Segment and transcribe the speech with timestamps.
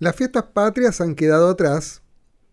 [0.00, 2.02] Las fiestas patrias han quedado atrás,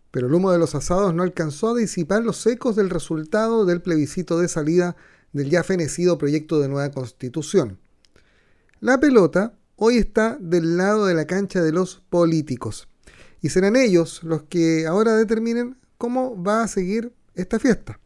[0.09, 3.83] pero el humo de los asados no alcanzó a disipar los ecos del resultado del
[3.83, 4.95] plebiscito de salida
[5.31, 7.77] del ya fenecido proyecto de nueva constitución.
[8.79, 12.87] La pelota hoy está del lado de la cancha de los políticos,
[13.41, 17.99] y serán ellos los que ahora determinen cómo va a seguir esta fiesta.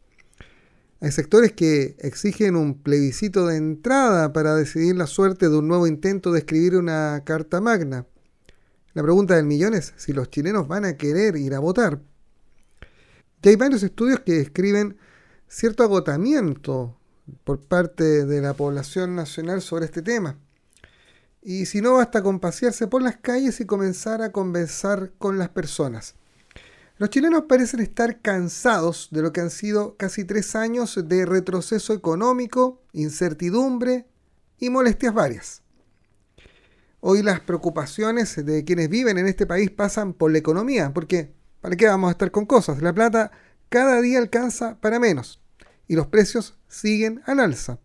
[1.00, 5.86] Hay sectores que exigen un plebiscito de entrada para decidir la suerte de un nuevo
[5.86, 8.04] intento de escribir una carta magna.
[8.92, 12.00] La pregunta del millón es si los chilenos van a querer ir a votar.
[13.42, 14.98] Ya hay varios estudios que describen
[15.48, 16.98] cierto agotamiento
[17.44, 20.38] por parte de la población nacional sobre este tema.
[21.42, 25.48] Y si no, basta con pasearse por las calles y comenzar a conversar con las
[25.48, 26.16] personas.
[26.98, 31.94] Los chilenos parecen estar cansados de lo que han sido casi tres años de retroceso
[31.94, 34.06] económico, incertidumbre
[34.58, 35.59] y molestias varias.
[37.02, 41.32] Hoy las preocupaciones de quienes viven en este país pasan por la economía, porque
[41.62, 42.82] ¿para qué vamos a estar con cosas?
[42.82, 43.32] La plata
[43.70, 45.40] cada día alcanza para menos
[45.88, 47.78] y los precios siguen al alza.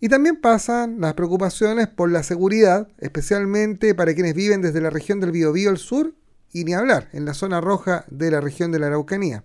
[0.00, 5.20] Y también pasan las preocupaciones por la seguridad, especialmente para quienes viven desde la región
[5.20, 6.14] del Biobío al sur
[6.52, 9.44] y ni hablar, en la zona roja de la región de la Araucanía.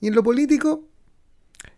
[0.00, 0.88] Y en lo político,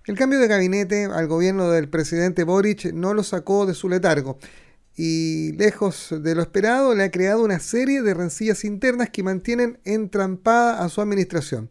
[0.07, 4.39] el cambio de gabinete al gobierno del presidente Boric no lo sacó de su letargo
[4.97, 9.79] y lejos de lo esperado le ha creado una serie de rencillas internas que mantienen
[9.85, 11.71] entrampada a su administración.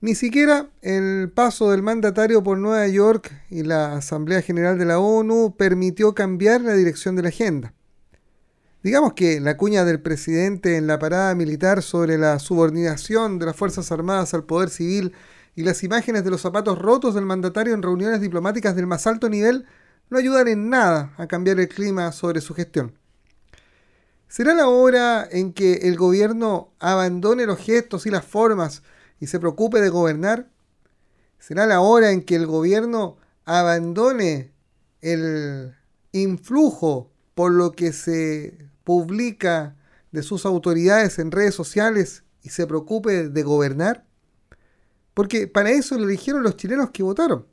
[0.00, 4.98] Ni siquiera el paso del mandatario por Nueva York y la Asamblea General de la
[4.98, 7.74] ONU permitió cambiar la dirección de la agenda.
[8.82, 13.56] Digamos que la cuña del presidente en la parada militar sobre la subordinación de las
[13.56, 15.12] Fuerzas Armadas al poder civil
[15.54, 19.28] y las imágenes de los zapatos rotos del mandatario en reuniones diplomáticas del más alto
[19.28, 19.66] nivel
[20.10, 22.98] no ayudan en nada a cambiar el clima sobre su gestión.
[24.28, 28.82] ¿Será la hora en que el gobierno abandone los gestos y las formas
[29.18, 30.48] y se preocupe de gobernar?
[31.38, 34.52] ¿Será la hora en que el gobierno abandone
[35.00, 35.74] el
[36.12, 39.76] influjo por lo que se publica
[40.12, 44.04] de sus autoridades en redes sociales y se preocupe de gobernar?
[45.14, 47.46] Porque para eso lo eligieron los chilenos que votaron.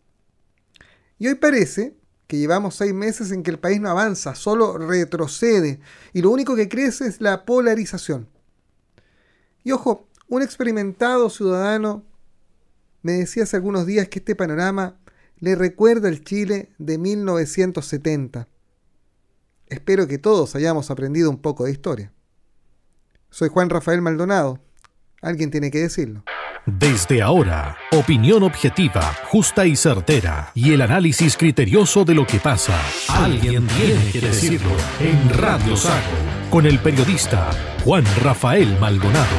[1.17, 1.95] Y hoy parece
[2.27, 5.79] que llevamos seis meses en que el país no avanza, solo retrocede,
[6.13, 8.27] y lo único que crece es la polarización.
[9.63, 12.05] Y ojo, un experimentado ciudadano
[13.01, 14.99] me decía hace algunos días que este panorama
[15.39, 18.47] le recuerda el Chile de 1970
[19.67, 22.13] Espero que todos hayamos aprendido un poco de historia.
[23.29, 24.59] Soy Juan Rafael Maldonado.
[25.21, 26.23] Alguien tiene que decirlo.
[26.69, 32.77] Desde ahora, opinión objetiva, justa y certera, y el análisis criterioso de lo que pasa.
[33.07, 35.95] Alguien tiene que decirlo en Radio Sago,
[36.49, 37.51] con el periodista
[37.85, 39.37] Juan Rafael Maldonado.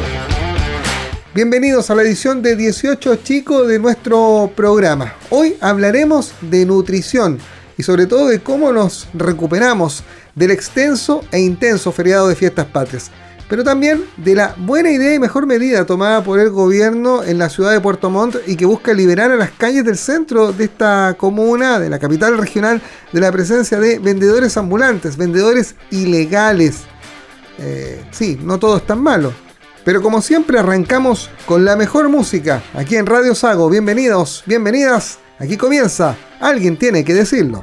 [1.34, 5.12] Bienvenidos a la edición de 18 chicos de nuestro programa.
[5.28, 7.38] Hoy hablaremos de nutrición
[7.76, 10.02] y sobre todo de cómo nos recuperamos
[10.34, 13.10] del extenso e intenso feriado de fiestas patrias,
[13.48, 17.48] pero también de la buena idea y mejor medida tomada por el gobierno en la
[17.48, 21.14] ciudad de Puerto Montt y que busca liberar a las calles del centro de esta
[21.18, 22.82] comuna, de la capital regional,
[23.12, 26.82] de la presencia de vendedores ambulantes, vendedores ilegales.
[27.58, 29.32] Eh, sí, no todo es tan malo.
[29.84, 33.70] Pero como siempre arrancamos con la mejor música aquí en Radio Sago.
[33.70, 35.18] Bienvenidos, bienvenidas.
[35.38, 36.16] Aquí comienza.
[36.40, 37.62] Alguien tiene que decirlo.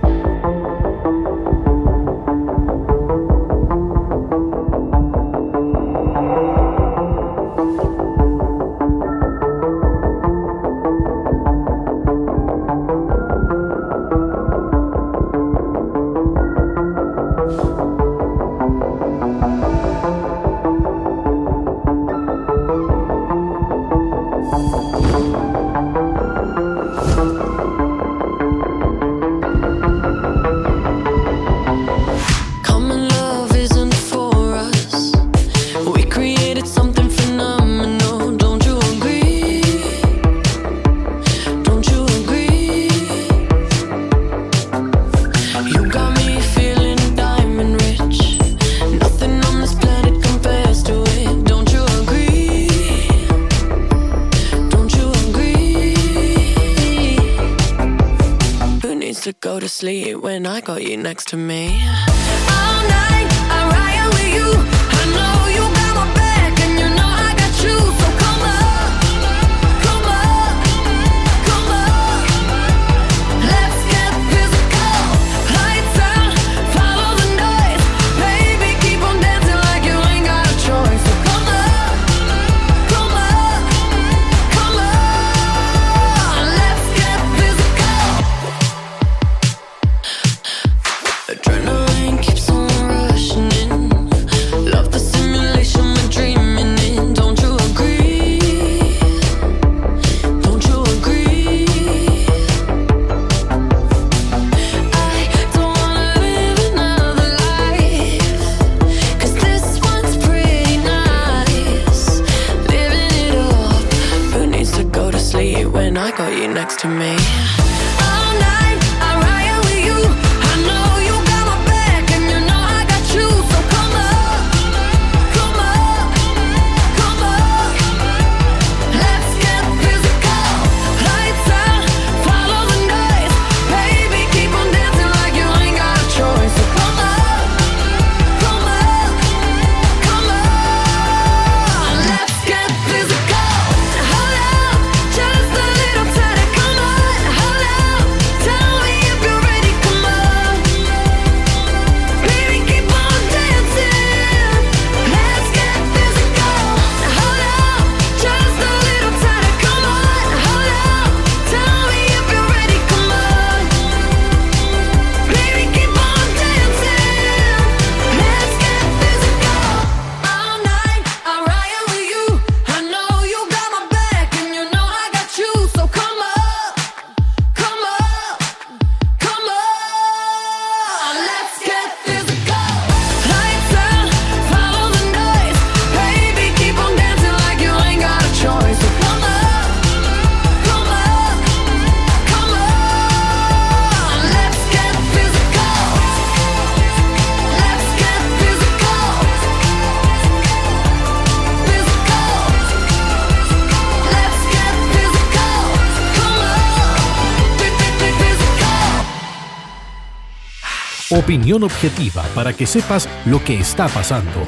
[211.26, 214.44] Opinión objetiva para que sepas lo que está pasando.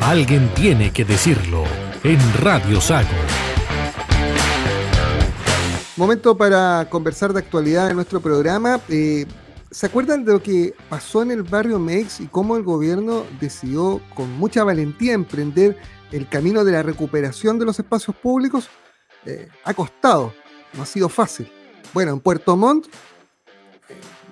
[0.00, 1.64] Alguien tiene que decirlo
[2.04, 3.08] en Radio Sago.
[5.96, 8.78] Momento para conversar de actualidad en nuestro programa.
[8.88, 9.26] Eh,
[9.72, 14.00] ¿Se acuerdan de lo que pasó en el barrio Mex y cómo el gobierno decidió
[14.14, 15.76] con mucha valentía emprender
[16.12, 18.68] el camino de la recuperación de los espacios públicos?
[19.26, 20.32] Eh, ha costado,
[20.74, 21.50] no ha sido fácil.
[21.92, 22.86] Bueno, en Puerto Montt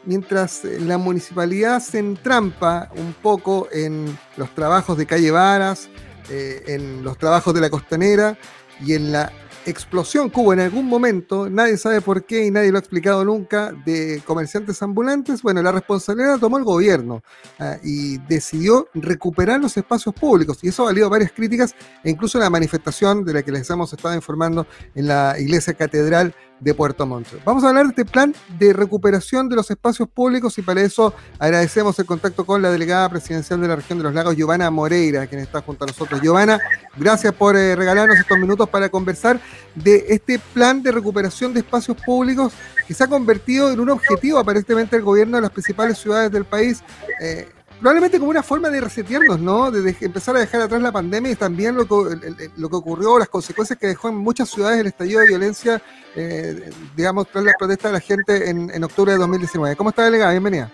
[0.09, 5.91] mientras la municipalidad se entrampa un poco en los trabajos de calle Varas,
[6.31, 8.39] eh, en los trabajos de la costanera
[8.81, 9.31] y en la
[9.69, 13.25] explosión que hubo en algún momento, nadie sabe por qué y nadie lo ha explicado
[13.25, 17.23] nunca, de comerciantes ambulantes, bueno, la responsabilidad la tomó el gobierno
[17.59, 20.59] ah, y decidió recuperar los espacios públicos.
[20.63, 23.93] Y eso ha valido varias críticas e incluso la manifestación de la que les hemos
[23.93, 27.29] estado informando en la iglesia catedral de Puerto Montt.
[27.45, 31.15] Vamos a hablar de este plan de recuperación de los espacios públicos y para eso
[31.39, 35.27] agradecemos el contacto con la delegada presidencial de la región de los lagos, Giovanna Moreira,
[35.27, 36.21] quien está junto a nosotros.
[36.21, 36.59] Giovanna,
[36.97, 39.41] gracias por eh, regalarnos estos minutos para conversar
[39.75, 42.53] de este plan de recuperación de espacios públicos
[42.87, 46.45] que se ha convertido en un objetivo aparentemente del gobierno de las principales ciudades del
[46.45, 46.83] país.
[47.21, 49.71] Eh, probablemente como una forma de resetearnos, ¿no?
[49.71, 53.29] De, empezar a dejar atrás la pandemia y también lo que, lo que ocurrió, las
[53.29, 55.81] consecuencias que dejó en muchas ciudades el estallido de violencia,
[56.15, 59.77] eh, digamos, tras las protestas de la gente en, octubre de 2019.
[59.77, 60.33] ¿Cómo está, delegada?
[60.33, 60.71] Bienvenida.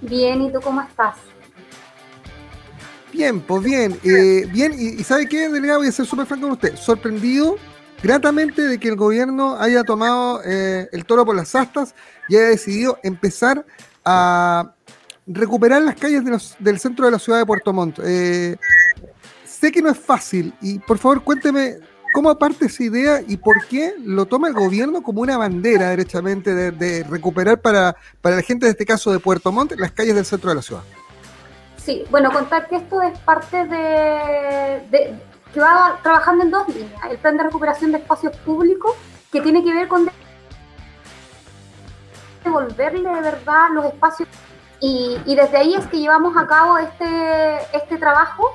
[0.00, 1.16] Bien, ¿y tú cómo estás?
[3.12, 3.98] Bien, pues bien.
[4.02, 5.80] Eh, bien, y, ¿sabe qué, delegado?
[5.80, 6.76] Voy a ser súper franco con usted.
[6.76, 7.56] Sorprendido
[8.04, 11.94] gratamente de que el gobierno haya tomado eh, el toro por las astas
[12.28, 13.64] y haya decidido empezar
[14.04, 14.74] a
[15.26, 16.22] recuperar las calles
[16.58, 17.98] del centro de la ciudad de Puerto Montt.
[18.04, 18.56] Eh,
[19.46, 21.78] sé que no es fácil y por favor cuénteme
[22.12, 26.54] cómo parte esa idea y por qué lo toma el gobierno como una bandera derechamente
[26.54, 30.26] de, recuperar para, para la gente de este caso de Puerto Montt las calles del
[30.26, 30.82] centro de la ciudad.
[31.82, 35.18] Sí, bueno, contar que esto es parte de,
[35.54, 37.00] que va trabajando en dos líneas.
[37.08, 38.92] El plan de recuperación de espacios públicos
[39.32, 40.10] que tiene que ver con
[42.44, 44.28] devolverle de verdad los espacios
[44.80, 48.52] y, desde ahí es que llevamos a cabo este, este trabajo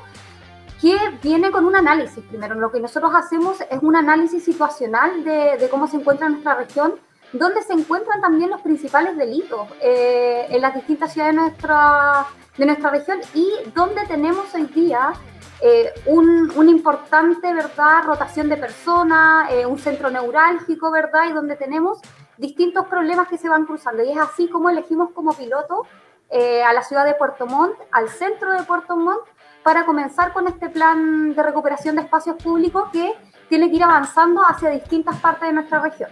[0.80, 2.24] que viene con un análisis.
[2.24, 6.96] Primero, lo que nosotros hacemos es un análisis situacional de, cómo se encuentra nuestra región,
[7.34, 12.28] donde se encuentran también los principales delitos eh, en las distintas ciudades de nuestra,
[12.58, 15.14] de nuestra región y donde tenemos hoy día
[15.62, 18.04] eh, un, importante ¿verdad?
[18.06, 21.30] rotación de personas, eh, un centro neurálgico, ¿verdad?
[21.30, 22.00] Y donde tenemos
[22.38, 24.04] distintos problemas que se van cruzando.
[24.04, 25.86] Y es así como elegimos como piloto
[26.30, 29.26] eh, a la ciudad de Puerto Montt, al centro de Puerto Montt,
[29.64, 33.14] para comenzar con este plan de recuperación de espacios públicos que
[33.50, 36.10] tiene que ir avanzando hacia distintas partes de nuestra región.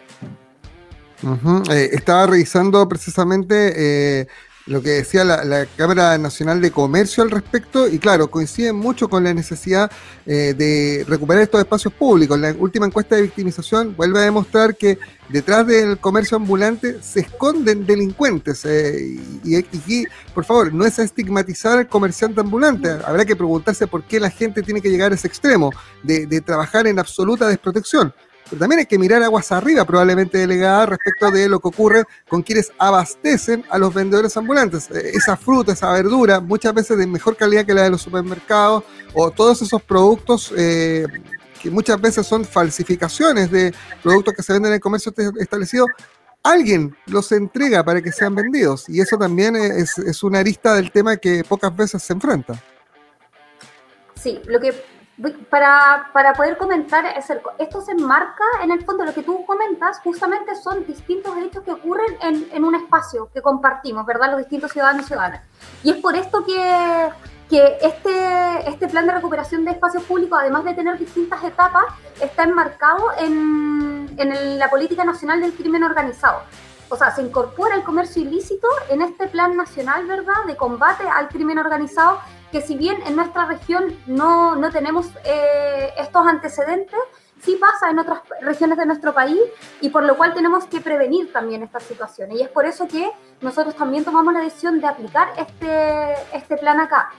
[1.70, 4.27] Estaba revisando precisamente
[4.67, 9.24] lo que decía la, Cámara Nacional de Comercio al respecto, y claro, coincide mucho con
[9.24, 9.89] la necesidad
[10.25, 12.38] eh, de recuperar estos espacios públicos.
[12.38, 17.86] La última encuesta de victimización vuelve a demostrar que detrás del comercio ambulante se esconden
[17.86, 18.65] delincuentes.
[18.65, 22.89] Eh, y, aquí, por favor, no es estigmatizar al comerciante ambulante.
[23.05, 25.71] Habrá que preguntarse por qué la gente tiene que llegar a ese extremo
[26.03, 28.13] de, de trabajar en absoluta desprotección.
[28.50, 32.42] Pero también hay que mirar aguas arriba, probablemente delegada, respecto de lo que ocurre con
[32.42, 34.89] quienes abastecen a los vendedores ambulantes.
[34.92, 38.84] Eh, esa fruta, esa verdura, muchas veces de mejor calidad que la de los supermercados,
[39.13, 41.06] o todos esos productos eh,
[41.62, 45.86] que muchas veces son falsificaciones de productos que se venden en el comercio establecido,
[46.44, 48.88] alguien los entrega para que sean vendidos.
[48.88, 52.62] Y eso también es, es una arista del tema que pocas veces se enfrenta.
[54.16, 54.74] Sí, lo que
[55.50, 57.05] para, para, poder comentar,
[57.57, 61.71] esto se enmarca en el fondo, lo que tú comentas, justamente son distintos hechos que
[61.71, 64.31] ocurren en, en un espacio que compartimos, ¿verdad?
[64.31, 65.41] Los distintos ciudadanos y ciudadanas.
[65.83, 67.09] Y es por esto que,
[67.50, 71.86] que este, este plan de recuperación de espacios públicos, además de tener distintas etapas,
[72.21, 76.41] está enmarcado en, en la política nacional del crimen organizado.
[76.89, 81.27] O sea, se incorpora el comercio ilícito en este plan nacional, ¿verdad?, de combate al
[81.27, 82.19] crimen organizado
[82.51, 87.00] que si bien en nuestra región no, no tenemos eh, estos antecedentes,
[87.42, 89.39] sí pasa en otras regiones de nuestro país
[89.82, 92.39] y por lo cual tenemos que prevenir también estas situaciones.
[92.39, 93.12] Y es por eso que
[93.42, 97.10] nosotros también tomamos la decisión de aplicar este, este plan acá.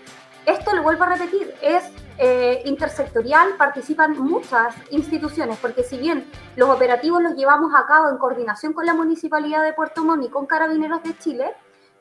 [0.47, 1.85] Esto, lo vuelvo a repetir, es
[2.17, 6.25] eh, intersectorial, participan muchas instituciones, porque si bien
[6.57, 10.29] los operativos los llevamos a cabo en coordinación con la Municipalidad de Puerto Montt y
[10.31, 11.55] con Carabineros de Chile,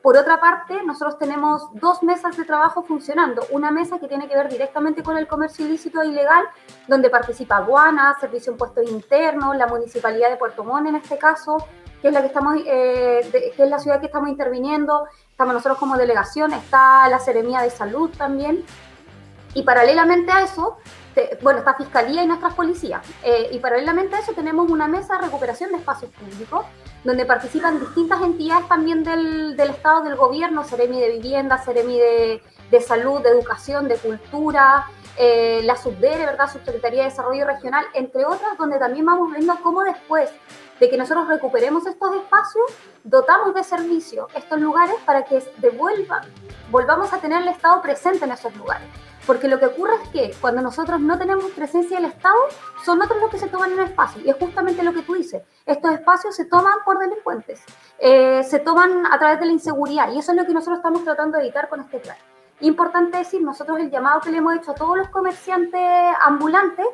[0.08, 3.42] por otra parte, nosotros tenemos dos mesas de trabajo funcionando.
[3.50, 6.46] Una mesa que tiene que ver directamente con el comercio ilícito e ilegal,
[6.86, 11.58] donde participa Guana, Servicio de Impuestos Internos, la Municipalidad de Puerto Montt en este caso,
[12.00, 15.08] que es la que estamos, eh, que es la ciudad que estamos interviniendo.
[15.30, 18.64] Estamos nosotros como delegación, está la Seremía de Salud también.
[19.52, 20.78] Y paralelamente a eso,
[21.42, 23.06] bueno, está Fiscalía y nuestras policías.
[23.22, 26.64] Eh, y paralelamente a eso tenemos una mesa de recuperación de espacios públicos,
[27.04, 32.42] donde participan distintas entidades también del, del Estado, del gobierno, Seremi de Vivienda, Seremi de,
[32.70, 34.86] de Salud, de Educación, de Cultura,
[35.16, 36.50] eh, la SUBDERE, ¿verdad?
[36.50, 40.30] Subsecretaría de Desarrollo Regional, entre otras, donde también vamos viendo cómo después
[40.78, 42.64] de que nosotros recuperemos estos espacios,
[43.02, 46.22] dotamos de servicio estos lugares para que devuelvan,
[46.70, 48.86] volvamos a tener el Estado presente en esos lugares.
[49.28, 52.34] Porque lo que ocurre es que cuando nosotros no tenemos presencia del Estado,
[52.82, 54.22] son otros los que se toman el espacio.
[54.24, 55.42] Y es justamente lo que tú dices.
[55.66, 57.62] Estos espacios se toman por delincuentes,
[57.98, 60.10] eh, se toman a través de la inseguridad.
[60.12, 62.16] Y eso es lo que nosotros estamos tratando de evitar con este plan.
[62.60, 65.82] Importante decir, nosotros el llamado que le hemos hecho a todos los comerciantes
[66.24, 66.86] ambulantes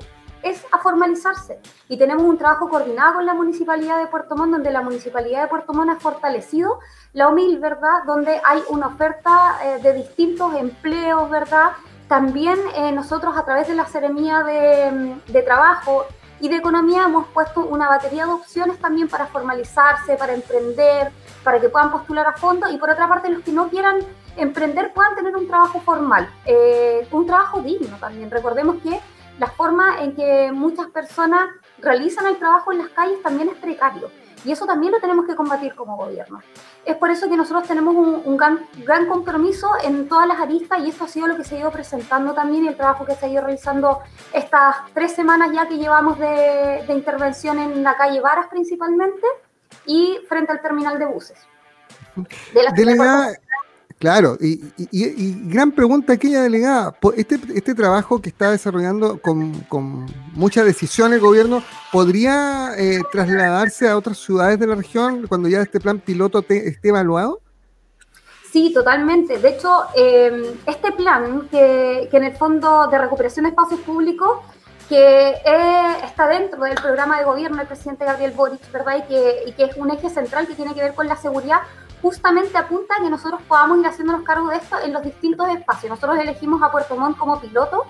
[0.43, 1.61] es a formalizarse.
[1.89, 5.49] Y tenemos un trabajo coordinado con la Municipalidad de Puerto Montt, donde la Municipalidad de
[5.49, 6.81] Puerto Montt ha fortalecido
[7.13, 8.03] la humil, ¿verdad?
[8.05, 11.71] Donde hay una oferta eh, de distintos empleos, ¿verdad?
[12.09, 16.07] También eh, nosotros a través de la Seremía de, Trabajo
[16.41, 21.11] y de Economía hemos puesto una batería de opciones también para formalizarse, para emprender,
[21.43, 23.99] para que puedan postular a fondo y por otra parte los que no quieran
[24.37, 28.31] emprender puedan tener un trabajo formal, eh, un trabajo digno también.
[28.31, 29.01] Recordemos que
[29.39, 31.49] la forma en que muchas personas
[31.85, 34.11] realizan el trabajo en las calles también es precario.
[34.45, 36.43] Y eso también lo tenemos que combatir como gobierno.
[36.85, 40.91] Es por eso que nosotros tenemos un, gran, gran, compromiso en todas las aristas y
[40.91, 43.25] esto ha sido lo que se ha ido presentando también y el trabajo que se
[43.25, 44.01] ha ido realizando
[44.35, 49.27] estas tres semanas ya que llevamos de, de intervención en la calle Varas principalmente
[49.87, 51.39] y frente al terminal de buses.
[52.53, 52.73] De la
[54.05, 54.61] Claro, y,
[55.49, 59.65] gran pregunta aquella delegada, este, este trabajo que está desarrollando con,
[60.35, 65.63] mucha decisión el gobierno, ¿podría eh, trasladarse a otras ciudades de la región cuando ya
[65.63, 67.41] este plan piloto esté evaluado?
[68.53, 69.39] Sí, totalmente.
[69.39, 74.41] De hecho, em, este plan, que, en el Fondo de Recuperación de Espacios Públicos,
[74.87, 78.99] que eh, está dentro del programa de gobierno del presidente Gabriel Boric, ¿verdad?
[78.99, 81.61] Y que, y que es un eje central que tiene que ver con la seguridad,
[82.05, 85.89] justamente apunta a que nosotros podamos ir haciéndonos cargo de esto en los distintos espacios.
[85.89, 87.87] Nosotros elegimos a Puerto Montt como piloto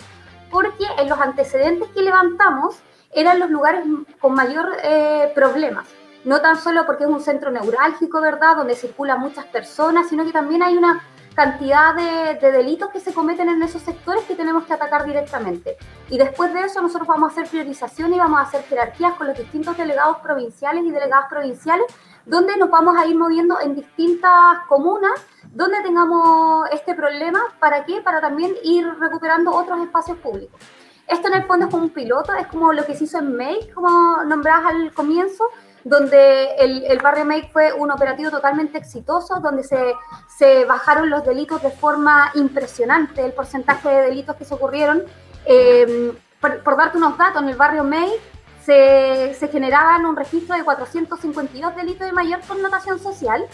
[0.53, 2.77] porque en los antecedentes que levantamos
[3.11, 3.85] eran los lugares
[4.21, 5.89] con mayor eh, problemas.
[6.25, 10.31] No tan solo porque es un centro neurálgico, ¿verdad?, donde circulan muchas personas, sino que
[10.31, 11.05] también hay una
[11.35, 15.77] cantidad de, de, delitos que se cometen en esos sectores que tenemos que atacar directamente.
[16.09, 19.27] Y después de eso nosotros vamos a hacer priorización y vamos a hacer jerarquías con
[19.27, 21.87] los distintos delegados provinciales y delegadas provinciales
[22.27, 25.13] donde nos vamos a ir moviendo en distintas comunas
[25.55, 27.41] donde tengamos este problema.
[27.61, 28.01] ¿Para qué?
[28.01, 30.61] Para también ir recuperando otros espacios públicos.
[31.07, 33.37] Esto en el fondo es como un piloto, es como lo que se hizo en
[33.37, 35.45] Make, como nombrabas al comienzo,
[35.85, 39.95] donde el, el barrio Make fue un operativo totalmente exitoso, donde se,
[40.39, 45.03] se, bajaron los delitos de forma impresionante, el porcentaje de delitos que se ocurrieron.
[45.45, 48.19] Eh, por, por, darte unos datos, en el barrio Make
[48.65, 53.47] se, generaban un registro de 452 delitos de mayor connotación social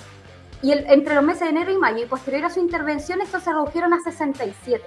[0.63, 3.51] y entre los meses de enero y mayo y posterior a su intervención estos se
[3.51, 4.85] redujeron a 67.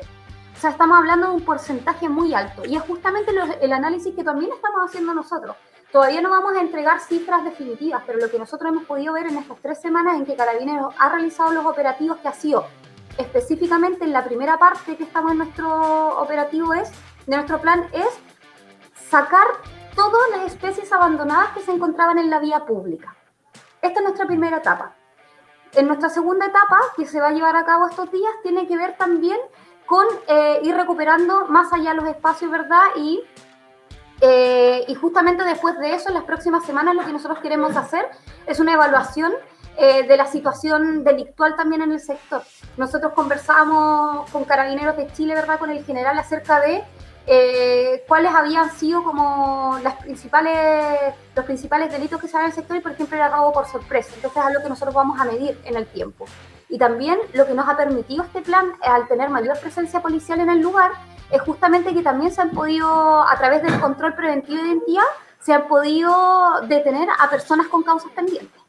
[0.56, 4.24] O sea, estamos hablando de un porcentaje muy alto y es justamente el análisis que
[4.24, 5.56] también estamos haciendo nosotros.
[5.92, 9.38] Todavía no vamos a entregar cifras definitivas, pero lo que nosotros hemos podido ver en
[9.38, 12.65] estas tres semanas en que Carabineros ha realizado los operativos que ha sido
[13.18, 16.89] específicamente en la primera parte que estamos en nuestro operativo es,
[17.27, 18.08] de nuestro plan es
[19.10, 19.46] sacar
[19.96, 23.16] todas las especies abandonadas que se encontraban en la vía pública.
[23.82, 24.96] Esta es nuestra primera etapa.
[25.74, 28.78] En nuestra segunda etapa, que se va a llevar a cabo estos días, tiene que
[28.78, 29.40] ver también
[29.86, 32.84] con eh, ir recuperando más allá los espacios, ¿verdad?
[32.96, 33.24] Y,
[34.22, 38.06] eh, y justamente después de eso, en las próximas semanas, lo que nosotros queremos hacer
[38.46, 39.34] es una evaluación
[39.76, 42.44] eh, de la situación delictual también en el sector.
[42.78, 46.84] Nosotros conversamos con Carabineros de Chile, ¿verdad?, con el general acerca de
[47.25, 52.56] eh, cuáles habían sido como las principales, los principales delitos que se dan en el
[52.56, 54.12] sector y, por ejemplo, era robo por sorpresa.
[54.15, 56.25] Entonces, es algo que nosotros vamos a medir en el tiempo.
[56.70, 60.50] Y también lo que nos ha permitido este plan, al tener mayor presencia policial en
[60.50, 60.92] el lugar,
[61.32, 65.03] es justamente que también se han podido, a través del control preventivo de identidad,
[65.39, 68.62] se han podido detener a personas con causas pendientes.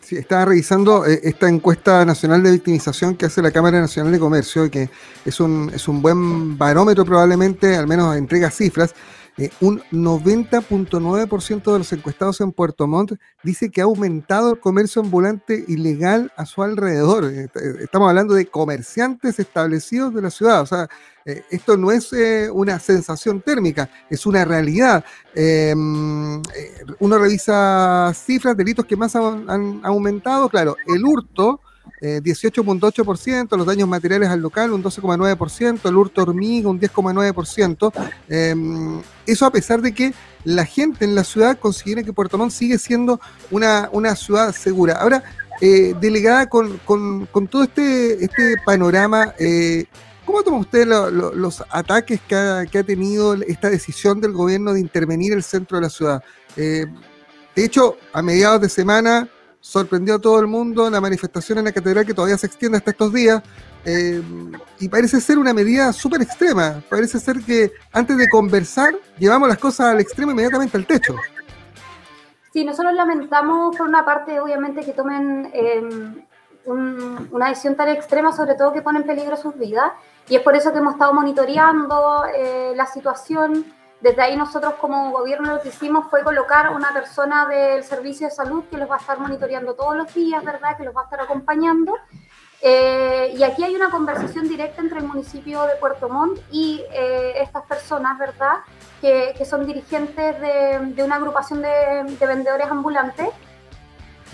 [0.00, 4.18] Sí, estaba revisando eh, esta encuesta nacional de victimización que hace la Cámara Nacional de
[4.18, 4.88] Comercio, que
[5.24, 8.94] es un, es un buen barómetro probablemente, al menos entrega cifras.
[9.38, 13.12] Eh, un 90.9% de los encuestados en Puerto Montt
[13.42, 17.24] dice que ha aumentado el comercio ambulante ilegal a su alrededor.
[17.26, 17.48] Eh,
[17.80, 20.62] estamos hablando de comerciantes establecidos de la ciudad.
[20.62, 20.88] O sea,
[21.28, 25.04] eh, esto no es eh, una sensación térmica, es una realidad.
[25.34, 31.60] Em, eh, uno revisa cifras, delitos que más han, aumentado, claro, el hurto.
[32.00, 37.92] 18.8%, los daños materiales al local un 12,9%, el hurto hormiga un 10,9%.
[38.28, 40.12] Em, eso a pesar de que
[40.44, 44.94] la gente en la ciudad considera que Puerto Montt sigue siendo una, una ciudad segura.
[44.94, 45.22] Ahora,
[45.60, 49.32] delegada con, con, todo este, este panorama,
[50.26, 55.44] ¿Cómo toma usted los ataques que ha, tenido esta decisión del gobierno de intervenir el
[55.44, 56.22] centro de la ciudad?
[56.56, 56.84] Eh,
[57.54, 59.28] de hecho, a mediados de semana
[59.66, 62.92] sorprendió a todo el mundo la manifestación en la catedral que todavía se extiende hasta
[62.92, 63.42] estos días.
[63.84, 64.22] Eh,
[64.78, 66.80] y parece ser una medida súper extrema.
[66.88, 71.16] Parece ser que antes de conversar llevamos las cosas al extremo inmediatamente al techo.
[72.52, 75.82] Sí, nosotros lamentamos por una parte, obviamente, que tomen eh,
[76.66, 79.92] una decisión tan extrema, sobre todo que pone en peligro sus vidas.
[80.28, 83.66] Y es por eso que hemos estado monitoreando eh, la situación.
[84.00, 88.32] Desde ahí nosotros como gobierno lo que hicimos fue colocar una persona del servicio de
[88.32, 90.76] salud que los va a estar monitoreando todos los días, ¿verdad?
[90.76, 91.94] Que los va a estar acompañando.
[92.62, 97.34] Eh, y aquí hay una conversación directa entre el municipio de Puerto Montt y eh,
[97.40, 98.56] estas personas, ¿verdad?
[99.00, 103.28] Que, son dirigentes de, una agrupación de vendedores ambulantes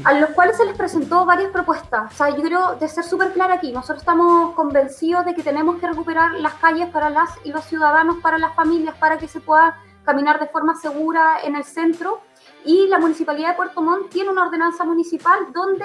[0.05, 2.13] a los cuales se les presentó varias propuestas.
[2.13, 5.77] O sea, yo quiero de ser súper clara aquí, nosotros estamos convencidos de que tenemos
[5.77, 9.41] que recuperar las calles para las y los ciudadanos, para las familias, para que se
[9.41, 12.21] pueda caminar de forma segura en el centro.
[12.65, 15.85] Y la Municipalidad de Puerto Montt tiene una ordenanza municipal donde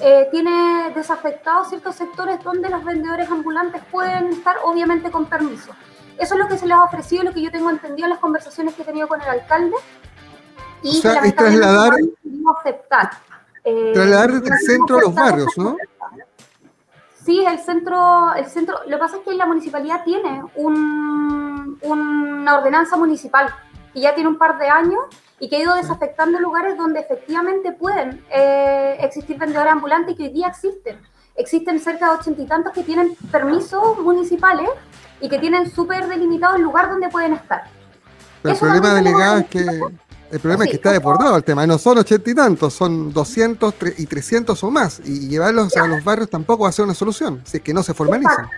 [0.00, 5.72] eh, tiene desafectados ciertos sectores donde los vendedores ambulantes pueden estar obviamente con permiso.
[6.18, 8.18] Eso es lo que se les ha ofrecido, lo que yo tengo entendido en las
[8.18, 9.76] conversaciones que he tenido con el alcalde.
[10.82, 11.94] Y o sea, es trasladar...
[12.60, 13.10] aceptar.
[13.68, 15.76] Eh, Trasladar desde el centro a los barrios, ¿no?
[17.24, 18.78] Sí, el centro, el centro.
[18.86, 23.52] Lo que pasa es que la municipalidad tiene una ordenanza municipal
[23.92, 25.00] que ya tiene un par de años
[25.38, 30.22] y que ha ido desafectando lugares donde efectivamente pueden eh, existir vendedores ambulantes y que
[30.24, 30.98] hoy día existen.
[31.36, 34.68] Existen cerca de ochenta y tantos que tienen permisos municipales
[35.20, 37.64] y que tienen súper delimitado el lugar donde pueden estar.
[38.42, 39.80] el problema delegado es que
[40.30, 41.66] el problema es que está deportado el tema.
[41.66, 45.00] No son ochenta y tantos, son 200 y 300 o más.
[45.04, 47.82] Y llevarlos a los barrios tampoco va a ser una solución, si es que no
[47.82, 48.48] se formalizan.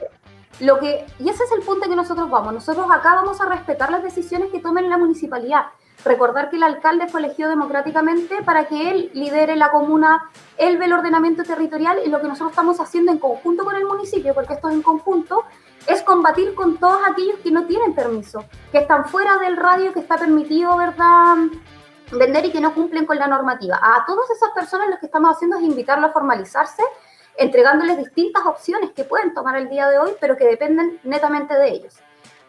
[0.61, 2.52] Lo que, y ese es el punto que nosotros vamos.
[2.52, 5.66] Nosotros acá vamos a respetar las decisiones que tome la municipalidad.
[6.04, 10.87] Recordar que el alcalde fue elegido democráticamente para que él lidere la comuna, él ve
[10.87, 14.54] el ordenamiento territorial y lo que nosotros estamos haciendo en conjunto con el municipio, porque
[14.54, 15.44] esto es en conjunto,
[15.87, 20.01] es combatir con todos aquellos que no tienen permiso, que están fuera del radio que
[20.01, 21.37] está permitido, ¿verdad?
[22.12, 23.79] Vender y que no cumplen con la normativa.
[23.83, 26.83] A todas esas personas lo que estamos haciendo es invitarlos a formalizarse,
[27.37, 31.69] entregándoles distintas opciones que pueden tomar el día de hoy, pero que dependen netamente de
[31.69, 31.95] ellos.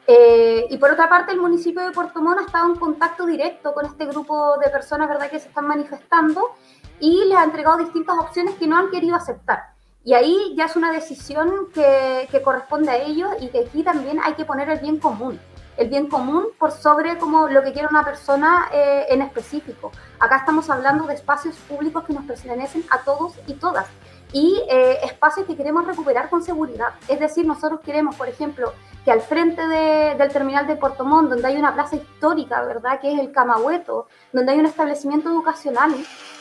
[0.08, 3.74] Eh, y por otra parte, el municipio de Puerto Montt ha estado en contacto directo
[3.74, 5.30] con este grupo de personas ¿verdad?
[5.30, 6.56] que se están manifestando
[7.00, 9.70] y les ha entregado distintas opciones que no han querido aceptar.
[10.03, 14.33] Y ahí ya es una decisión que, corresponde a ellos y que aquí también hay
[14.33, 15.39] que poner el bien común.
[15.77, 19.91] el bien común por sobre como lo que quiere una persona eh, en específico.
[20.19, 23.87] Acá estamos hablando de espacios públicos que nos pertenecen a todos y todas
[24.34, 26.94] y eh, espacios que queremos recuperar con seguridad.
[27.08, 31.48] Es decir, nosotros queremos, por ejemplo, que al frente del terminal de Puerto Montt, donde
[31.48, 33.00] hay una plaza histórica, ¿verdad?
[33.00, 35.94] Que es el Camahueto, donde hay un establecimiento educacional,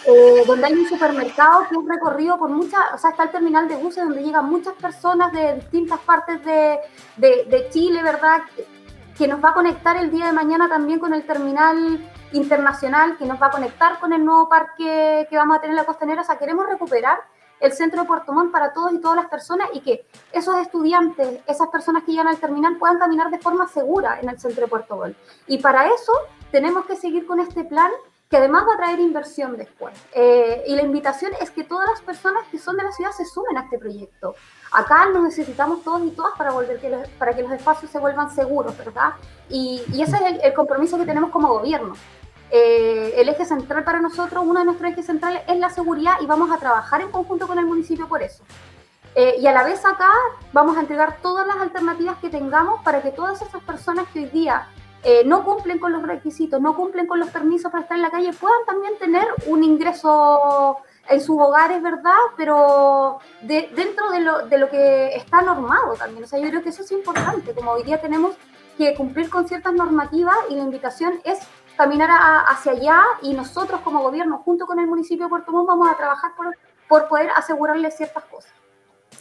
[0.06, 3.66] eh, donde hay un supermercado que es recorrido por muchas, o sea, está el terminal
[3.66, 6.78] de buses donde llegan muchas personas de distintas partes de,
[7.16, 8.42] de Chile, ¿verdad?
[9.16, 11.98] Que nos va a conectar el día de mañana también con el terminal
[12.32, 15.76] internacional, que nos va a conectar con el nuevo parque que vamos a tener en
[15.76, 16.22] la costanera.
[16.22, 17.18] O sea, queremos recuperar
[17.60, 21.40] el centro de Puerto Montt para todos y todas las personas y que esos estudiantes,
[21.46, 24.68] esas personas que llegan al terminal puedan caminar de forma segura en el centro de
[24.68, 25.16] Puerto Montt.
[25.46, 26.12] Y para eso
[26.50, 27.90] tenemos que seguir con este plan
[28.30, 29.92] que además va a traer inversión después.
[30.14, 33.24] Eh, y la invitación es que todas las personas que son de la ciudad se
[33.24, 34.36] sumen a este proyecto.
[34.70, 37.98] Acá nos necesitamos todos y todas para, volver que los, para que los espacios se
[37.98, 39.14] vuelvan seguros, ¿verdad?
[39.48, 41.94] Y, ese es el compromiso que tenemos como gobierno.
[42.50, 46.26] Eh, el eje central para nosotros, uno de nuestros ejes centrales es la seguridad y
[46.26, 48.42] vamos a trabajar en conjunto con el municipio por eso.
[49.14, 50.10] Eh, y a la vez acá
[50.52, 54.26] vamos a entregar todas las alternativas que tengamos para que todas esas personas que hoy
[54.26, 54.68] día
[55.02, 58.10] eh, no cumplen con los requisitos, no cumplen con los permisos para estar en la
[58.10, 60.76] calle, puedan también tener un ingreso
[61.08, 62.18] en sus hogares, ¿verdad?
[62.36, 66.24] Pero dentro de lo, de lo que está normado también.
[66.24, 68.34] O sea, yo creo que eso es importante, como hoy día tenemos
[68.76, 71.38] que cumplir con ciertas normativas y la invitación es
[71.80, 72.10] caminar
[72.46, 75.96] hacia allá y nosotros como gobierno, junto con el municipio de Puerto Montt, vamos a
[75.96, 76.54] trabajar por,
[76.86, 78.52] por poder asegurarles ciertas cosas.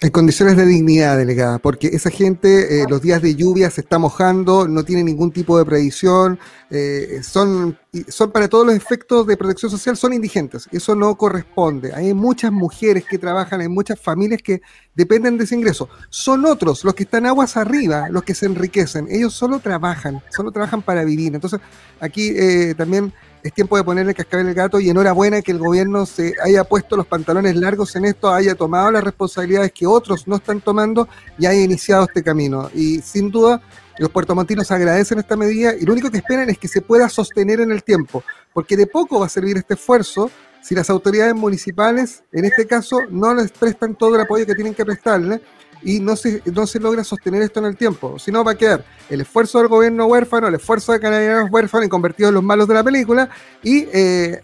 [0.02, 4.00] En condiciones de dignidad, delegada, porque esa gente eh, los días de lluvia se está
[4.00, 9.36] mojando, no tiene ningún tipo de previsión, eh, son, son para todos los efectos de
[9.36, 10.70] protección social, son indigentes.
[10.72, 11.94] Eso no corresponde.
[11.94, 14.62] Hay muchas mujeres que trabajan, hay muchas familias que
[14.96, 15.90] dependen de ese ingreso.
[16.10, 19.06] Son otros, los que están aguas arriba, los que se enriquecen.
[19.10, 21.36] Ellos solo trabajan, solo trabajan para vivir.
[21.36, 21.60] Entonces,
[22.00, 23.12] aquí eh, también
[23.44, 26.98] es tiempo de ponerle cascabel el gato y enhorabuena que el gobierno se haya puesto
[26.98, 31.46] los pantalones largos en esto, haya tomado las responsabilidades que otros no están tomando y
[31.46, 32.70] haya iniciado este camino.
[32.74, 33.62] Y sin duda,
[33.98, 37.60] los puertomontinos agradecen esta medida y lo único que esperan es que se pueda sostener
[37.62, 38.24] en el tiempo,
[38.54, 40.30] porque de poco va a servir este esfuerzo
[40.62, 44.76] si las autoridades municipales, en este caso, no les prestan todo el apoyo que tienen
[44.76, 45.42] que prestarle
[45.82, 48.20] y no se, no se logra sostener esto en el tiempo.
[48.20, 51.88] Si no, va a quedar el esfuerzo del gobierno huérfano, el esfuerzo de canadianos huérfanos
[51.88, 53.30] y convertidos en los malos de la película
[53.64, 54.42] y eh,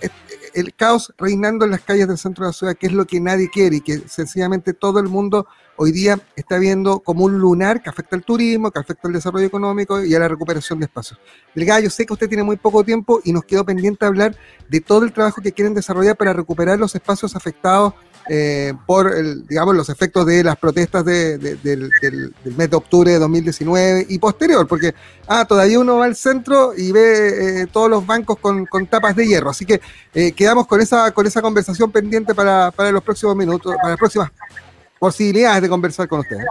[0.53, 3.19] el caos reinando en las calles del centro de la ciudad, que es lo que
[3.19, 7.83] nadie quiere y que sencillamente todo el mundo hoy día está viendo como un lunar
[7.83, 11.19] que afecta al turismo, que afecta al desarrollo económico y a la recuperación de espacios.
[11.53, 14.35] Delgado, yo sé que usted tiene muy poco tiempo y nos quedó pendiente hablar
[14.69, 17.93] de todo el trabajo que quieren desarrollar para recuperar los espacios afectados
[18.27, 21.91] eh, por el, digamos, los efectos de las protestas de, del,
[22.43, 24.95] mes de octubre de 2019 y posterior, porque
[25.27, 29.15] ah, todavía uno va al centro y ve eh, todos los bancos con, con, tapas
[29.15, 29.51] de hierro.
[29.51, 29.79] Así que
[30.13, 33.99] eh, quedamos con esa, con esa conversación pendiente para, para los próximos minutos, para las
[33.99, 34.31] próximas
[34.97, 36.45] posibilidades de conversar con ustedes.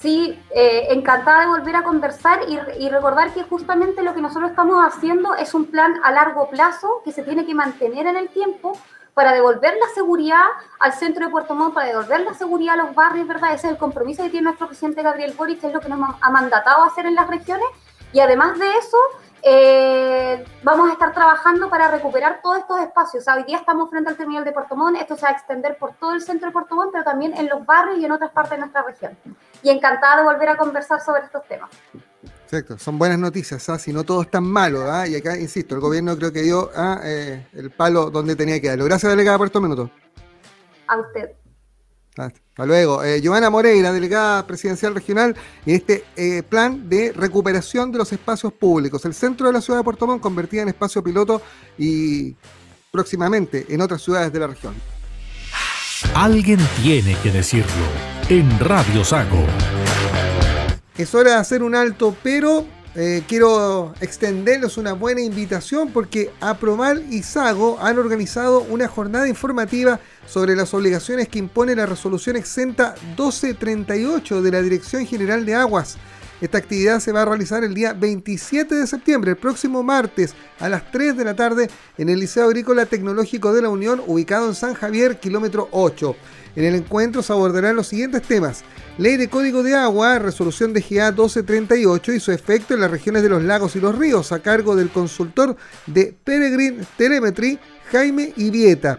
[0.00, 4.80] Sí, encantada de volver a conversar y, y, recordar que justamente lo que nosotros estamos
[4.80, 8.78] haciendo es un plan a largo plazo que se tiene que mantener en el tiempo
[9.18, 10.44] para devolver la seguridad
[10.78, 13.52] al centro de Puerto Montt, para devolver la seguridad a los barrios, ¿verdad?
[13.52, 16.30] Ese es el compromiso que tiene nuestro presidente Gabriel Boric, es lo que nos ha
[16.30, 17.66] mandatado hacer en las regiones.
[18.12, 18.96] Y además de eso,
[19.42, 23.26] eh, vamos a estar trabajando para recuperar todos estos espacios.
[23.26, 25.94] hoy día estamos frente al terminal de Puerto Montt, esto se va a extender por
[25.94, 28.52] todo el centro de Puerto Montt, pero también en los barrios y en otras partes
[28.52, 29.18] de nuestra región.
[29.64, 31.70] Y encantada de volver a conversar sobre estos temas.
[32.50, 33.78] Exacto, son buenas noticias, ¿ah?
[33.78, 34.90] si no todo es tan malo.
[34.90, 35.06] ¿ah?
[35.06, 36.98] Y acá, insisto, el gobierno creo que dio ¿ah?
[37.04, 38.86] eh, el palo donde tenía que darlo.
[38.86, 39.90] Gracias, delegada, por estos minutos.
[40.86, 41.32] A usted.
[42.16, 43.04] Hasta luego.
[43.04, 48.50] Eh, Giovanna Moreira, delegada presidencial regional, en este eh, plan de recuperación de los espacios
[48.54, 49.04] públicos.
[49.04, 51.42] El centro de la ciudad de Puerto Montt convertida en espacio piloto
[51.76, 52.34] y
[52.90, 54.74] próximamente en otras ciudades de la región.
[56.14, 57.84] Alguien tiene que decirlo
[58.30, 59.44] en Radio Sago.
[60.98, 67.06] Es hora de hacer un alto, pero eh, quiero extenderles una buena invitación porque Apromal
[67.08, 72.96] y Sago han organizado una jornada informativa sobre las obligaciones que impone la resolución exenta
[73.16, 75.98] 1238 de la Dirección General de Aguas.
[76.40, 80.68] Esta actividad se va a realizar el día 27 de septiembre, el próximo martes, a
[80.68, 84.54] las 3 de la tarde, en el Liceo Agrícola Tecnológico de la Unión, ubicado en
[84.54, 86.16] San Javier, kilómetro 8.
[86.58, 88.64] En el encuentro se abordarán los siguientes temas.
[88.98, 93.22] Ley de Código de Agua, resolución de GA 1238 y su efecto en las regiones
[93.22, 97.60] de los lagos y los ríos, a cargo del consultor de Peregrine Telemetry,
[97.92, 98.98] Jaime Ibieta.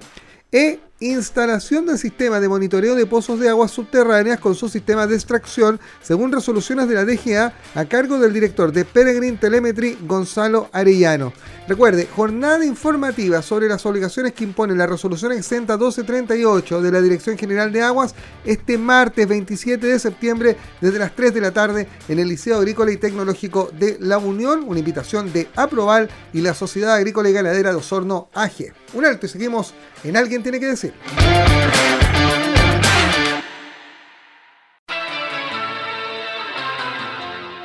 [0.53, 5.15] E instalación del sistema de monitoreo de pozos de aguas subterráneas con su sistema de
[5.15, 11.31] extracción, según resoluciones de la DGA, a cargo del director de Peregrine Telemetry, Gonzalo Arellano.
[11.67, 17.37] Recuerde, jornada informativa sobre las obligaciones que impone la resolución exenta 1238 de la Dirección
[17.37, 22.19] General de Aguas este martes 27 de septiembre desde las 3 de la tarde en
[22.19, 26.95] el Liceo Agrícola y Tecnológico de La Unión, una invitación de Aproval y la Sociedad
[26.95, 28.73] Agrícola y Ganadera de Osorno AG.
[28.93, 30.88] Un alto y seguimos en Alguien tiene que decir.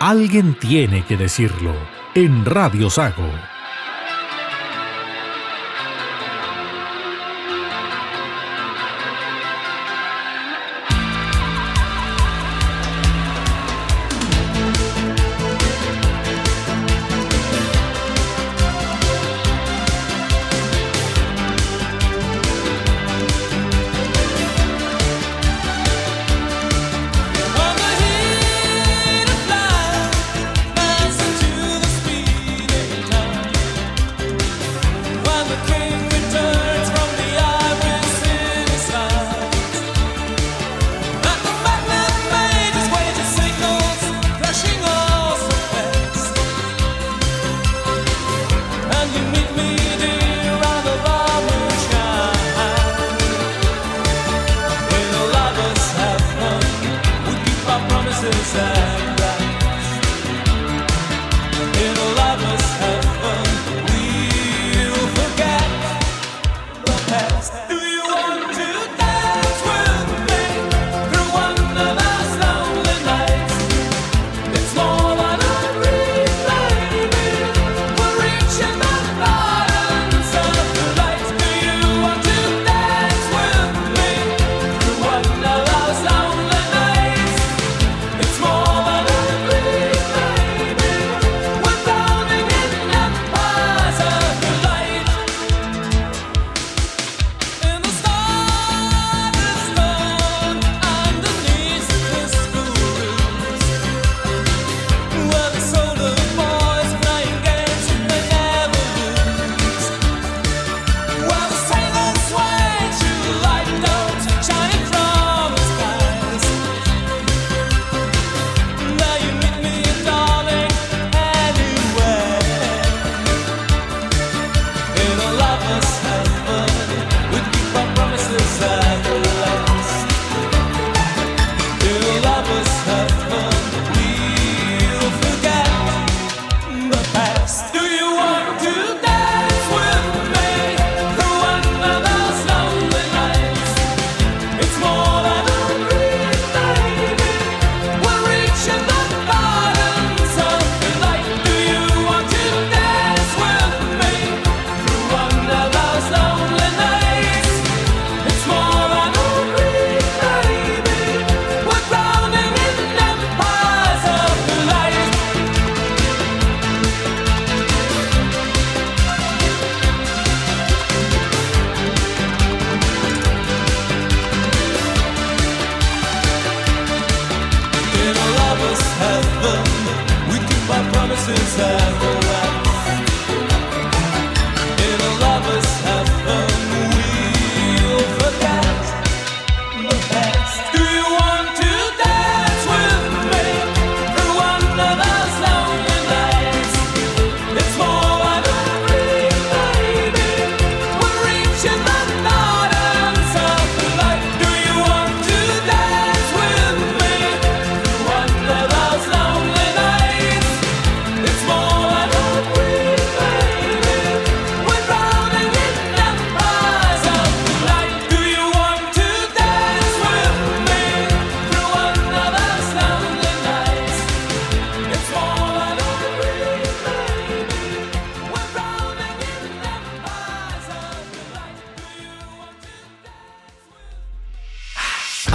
[0.01, 1.75] Alguien tiene que decirlo
[2.15, 3.54] en Radio Sago.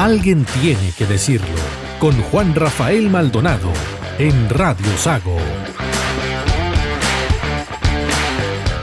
[0.10, 1.56] Alguien tiene que decirlo.
[2.00, 3.72] Con Juan Rafael Maldonado
[4.18, 5.38] en Radio Sago.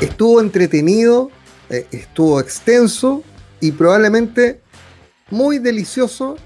[0.01, 1.33] Estuvo entretenido,
[1.69, 3.25] eh, estuvo extenso
[3.61, 4.61] y probablemente
[5.29, 6.37] muy delicioso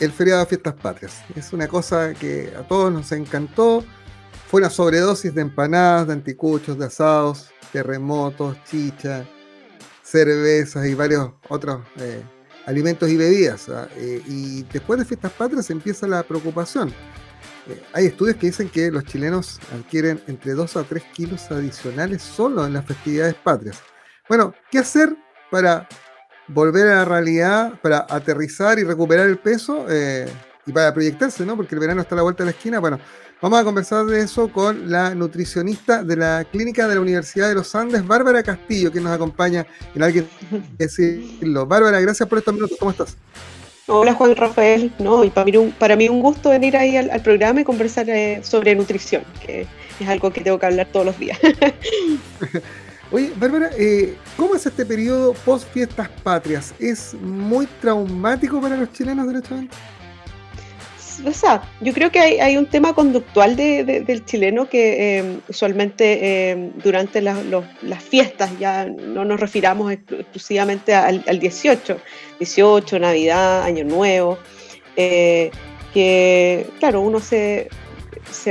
[0.00, 1.22] el feriado de fiestas patrias.
[1.36, 3.84] Es una cosa que a todos nos encantó.
[4.50, 9.26] Fue una sobredosis de empanadas, de anticuchos, de asados, terremotos, chicha,
[10.02, 12.22] cervezas y varios otros eh,
[12.66, 13.68] alimentos y bebidas.
[13.68, 13.88] ¿ah?
[13.96, 16.90] Eh, y después de fiestas patrias empieza la preocupación.
[17.68, 22.22] Eh, hay estudios que dicen que los chilenos adquieren entre 2 a 3 kilos adicionales
[22.22, 23.80] solo en las festividades patrias.
[24.28, 25.16] Bueno, ¿qué hacer
[25.50, 25.88] para
[26.48, 29.86] volver a la realidad, para aterrizar y recuperar el peso
[30.66, 31.56] y para proyectarse, ¿no?
[31.56, 32.78] Porque el verano está a la vuelta de la esquina.
[32.78, 32.98] Bueno,
[33.42, 37.56] Vamos a conversar de eso con la nutricionista de la Clínica de la Universidad de
[37.56, 40.28] los Andes, Bárbara Castillo, que nos acompaña en alguien
[40.78, 41.66] decirlo.
[41.66, 42.76] Bárbara, gracias por estos minutos.
[42.78, 43.16] ¿Cómo estás?
[43.88, 47.20] Hola Juan Rafael, no, y para mí, un, para mí un gusto venir ahí al,
[47.20, 49.66] programa y conversar eh, sobre nutrición, que
[49.98, 51.36] es algo que tengo que hablar todos los días.
[53.10, 56.72] Oye, Bárbara, eh, ¿cómo es este periodo post fiestas patrias?
[56.78, 59.76] ¿Es muy traumático para los chilenos derechamente?
[61.24, 66.72] O sea, yo creo que hay, un tema conductual del chileno que em, usualmente em,
[66.82, 71.98] durante las fiestas, ya no nos refiramos exclusivamente al, 18,
[72.38, 74.38] 18, Navidad, Año Nuevo,
[74.96, 75.50] eh,
[75.92, 77.68] que claro, uno se,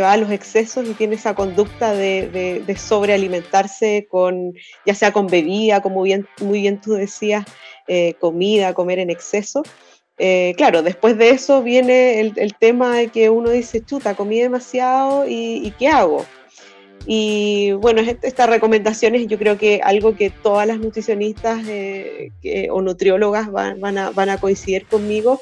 [0.01, 4.53] va a los excesos y tiene esa conducta de, sobrealimentarse con,
[4.85, 7.45] ya sea con bebida, como bien, muy bien tú decías,
[7.87, 9.63] eh, comida, comer en exceso.
[10.17, 15.25] Eh, claro, después de eso viene el, tema de que uno dice, chuta, comí demasiado
[15.27, 16.25] y, ¿qué hago?
[17.07, 22.31] Y bueno, estas recomendaciones yo creo que algo que todas las nutricionistas eh,
[22.69, 25.41] o nutriólogas van, a, coincidir conmigo,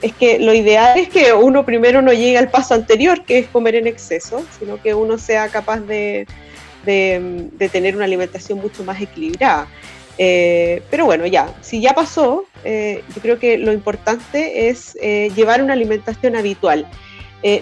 [0.00, 3.48] es que lo ideal es que uno primero no llegue al paso anterior, que es
[3.48, 6.26] comer en exceso, sino que uno sea capaz de
[6.84, 9.68] tener una alimentación mucho más equilibrada.
[10.18, 15.30] Eh, pero bueno, ya, si ya pasó, eh, yo creo que lo importante es eh,
[15.34, 16.86] llevar una alimentación habitual.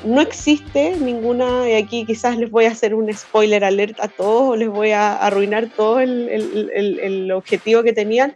[0.05, 4.51] no existe ninguna, y aquí quizás les voy a hacer un spoiler alert a todos
[4.51, 6.29] o les voy a arruinar todo el,
[6.75, 8.35] el, objetivo que tenían.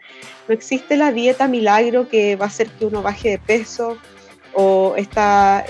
[0.49, 3.99] No existe la dieta milagro que va a hacer que uno baje de peso
[4.55, 5.67] o estas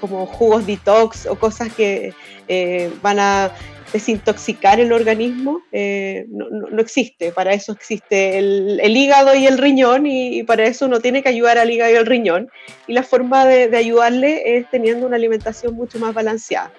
[0.00, 2.14] como jugos detox o cosas que
[3.02, 3.52] van a
[3.92, 7.32] desintoxicar el organismo eh, no, no, existe.
[7.32, 11.28] Para eso existe el, el hígado y el riñón y, para eso uno tiene que
[11.28, 12.50] ayudar al hígado y al riñón.
[12.86, 16.72] Y la forma de, de ayudarle es teniendo una alimentación mucho más balanceada.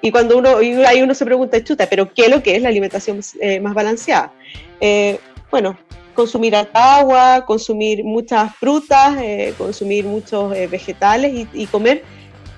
[0.00, 2.62] Y cuando uno, y ahí uno se pregunta, chuta, ¿pero qué es lo que es
[2.62, 4.32] la alimentación eh, más balanceada?
[4.80, 5.18] Eh,
[5.50, 5.76] bueno,
[6.14, 9.16] consumir agua, consumir muchas frutas,
[9.56, 12.02] consumir muchos vegetales y, y, comer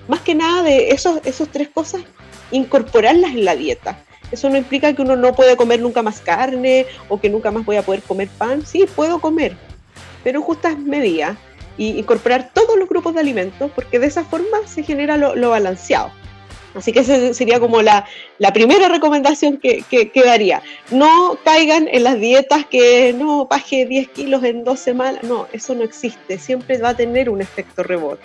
[0.08, 2.02] más que nada de esos, esos tres cosas
[2.50, 3.98] incorporarlas en la dieta.
[4.30, 7.64] Eso no implica que uno no puede comer nunca más carne o que nunca más
[7.64, 8.64] voy a poder comer pan.
[8.64, 9.56] Sí, puedo comer,
[10.22, 11.36] pero en justas medidas
[11.76, 16.12] y incorporar todos los grupos de alimentos porque de esa forma se genera lo, balanceado.
[16.74, 18.06] Así que esa sería como la,
[18.52, 20.62] primera recomendación que, daría.
[20.92, 25.24] No caigan en las dietas que no baje 10 kilos en dos semanas.
[25.24, 26.38] No, eso no existe.
[26.38, 28.22] Siempre va a tener un efecto rebote.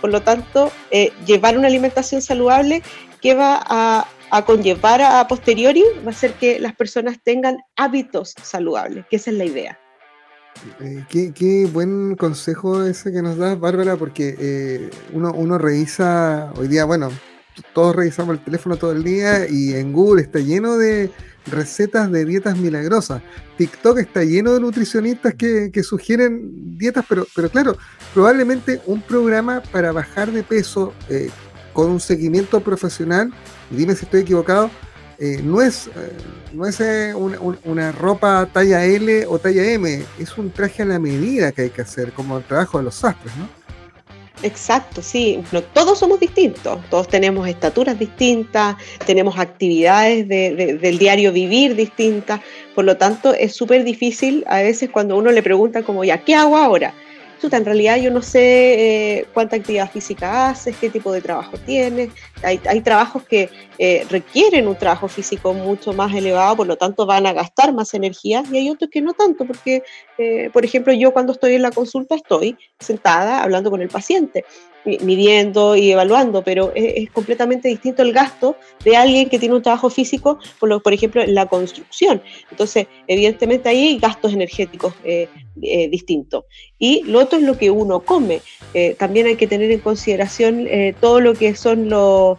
[0.00, 2.82] Por lo tanto, eh, llevar una alimentación saludable
[3.26, 3.60] que va
[4.30, 9.32] a, conllevar a, posteriori va a ser que las personas tengan hábitos saludables, que esa
[9.32, 9.80] es la idea.
[10.80, 16.68] Eh, qué, buen consejo ese que nos das, Bárbara, porque eh, uno, uno revisa, hoy
[16.68, 17.10] día, bueno,
[17.74, 21.10] todos revisamos el teléfono todo el día y en Google está lleno de
[21.50, 23.22] recetas de dietas milagrosas.
[23.58, 27.76] TikTok está lleno de nutricionistas que, sugieren dietas, pero, pero claro,
[28.14, 31.28] probablemente un programa para bajar de peso eh,
[31.76, 33.30] con un seguimiento profesional,
[33.70, 34.70] y dime si estoy equivocado,
[35.18, 35.90] eh, no es, eh,
[36.54, 40.98] no es eh, una, ropa talla L o talla M, es un traje a la
[40.98, 43.46] medida que hay que hacer, como el trabajo de los sastres, ¿no?
[44.42, 45.42] Exacto, sí.
[45.74, 52.40] Todos somos distintos, todos tenemos estaturas distintas, tenemos actividades del diario vivir distintas,
[52.74, 56.34] por lo tanto es súper difícil a veces cuando uno le pregunta como, ya, ¿qué
[56.34, 56.94] hago ahora?
[57.42, 62.10] En realidad yo no sé eh, cuánta actividad física haces, qué tipo de trabajo tienes.
[62.42, 67.26] Hay, trabajos que eh, requieren un trabajo físico mucho más elevado, por lo tanto van
[67.26, 69.82] a gastar más energía, y hay otros que no tanto, porque,
[70.18, 74.44] eh, por ejemplo, yo cuando estoy en la consulta estoy sentada hablando con el paciente
[75.00, 79.90] midiendo y evaluando, pero es, completamente distinto el gasto de alguien que tiene un trabajo
[79.90, 82.22] físico, por, lo, por ejemplo, en la construcción.
[82.52, 84.94] Entonces, evidentemente ahí hay gastos energéticos
[85.62, 86.44] eh, eh, distintos.
[86.78, 88.40] Y lo otro es lo que uno come.
[88.74, 90.66] Eh, también hay que tener en consideración
[91.00, 92.38] todo lo que son los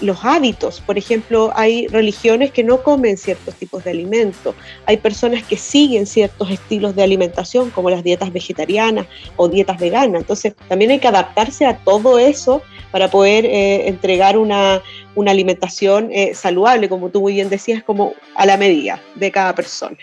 [0.00, 0.80] los hábitos.
[0.80, 4.54] Por ejemplo, hay religiones que no comen ciertos tipos de alimentos.
[4.86, 10.22] Hay personas que siguen ciertos estilos de alimentación, como las dietas vegetarianas o dietas veganas.
[10.22, 14.82] Entonces, también hay que adaptarse a todo eso para poder eh, entregar una,
[15.26, 19.98] alimentación eh, saludable, como tú muy bien decías, como a la medida de cada persona.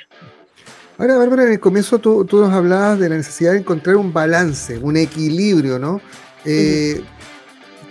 [0.99, 4.79] Ahora, Bárbara, en el comienzo tú, nos hablabas de la necesidad de encontrar un balance,
[4.79, 6.01] un equilibrio, ¿no?
[6.43, 7.03] Eh,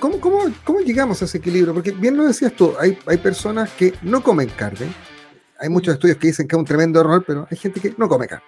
[0.01, 1.73] ¿cómo, llegamos a ese equilibrio?
[1.73, 4.93] Porque bien lo decías tú, hay, hay personas que no comen carne,
[5.59, 8.09] hay muchos estudios que dicen que es un tremendo error, pero hay gente que no
[8.09, 8.45] come carne.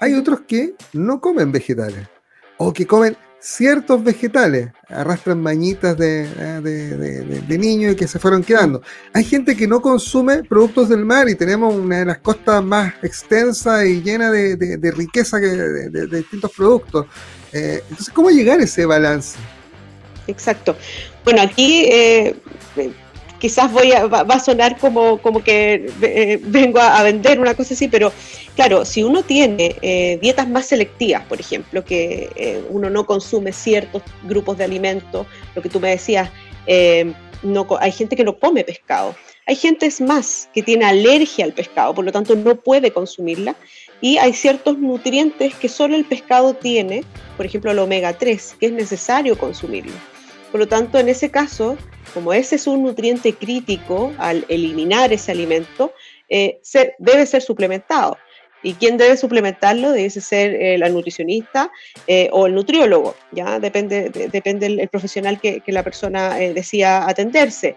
[0.00, 2.08] Hay otros que no comen vegetales
[2.56, 8.44] o que comen ciertos vegetales, arrastran mañitas de, eh, de, niños y que se fueron
[8.44, 8.82] quedando.
[9.12, 12.94] Hay gente que no consume productos del mar y tenemos una de las costas más
[13.02, 17.06] extensas y llena de, riqueza que, de, distintos productos.
[17.52, 19.36] Eh, entonces, ¿cómo llegar a ese balance?
[20.28, 20.76] Exacto.
[21.24, 22.36] Bueno, aquí eh,
[23.42, 28.12] quizás va, a sonar como, como que eh, vengo a, vender una cosa así, pero
[28.54, 33.52] claro, si uno tiene eh, dietas más selectivas, por ejemplo, que eh, uno no consume
[33.52, 35.26] ciertos grupos de alimentos,
[35.56, 36.30] lo que tú me decías,
[37.42, 39.16] no, hay gente que no come pescado.
[39.48, 43.56] Hay gente es más que tiene alergia al pescado, por lo tanto no puede consumirla.
[44.00, 47.02] Y hay ciertos nutrientes que solo el pescado tiene,
[47.36, 50.11] por ejemplo el omega 3, que es necesario consumirlo.
[50.52, 51.78] Por lo tanto, en ese caso,
[52.12, 55.94] como ese es un nutriente crítico al eliminar ese alimento,
[56.28, 56.60] eh,
[56.98, 58.18] debe ser suplementado.
[58.62, 59.90] ¿Y quién debe suplementarlo?
[59.90, 61.72] Debe ser eh, la nutricionista
[62.06, 63.58] eh, o el nutriólogo, ¿ya?
[63.58, 67.76] Depende, depende del profesional que, la persona decía atenderse.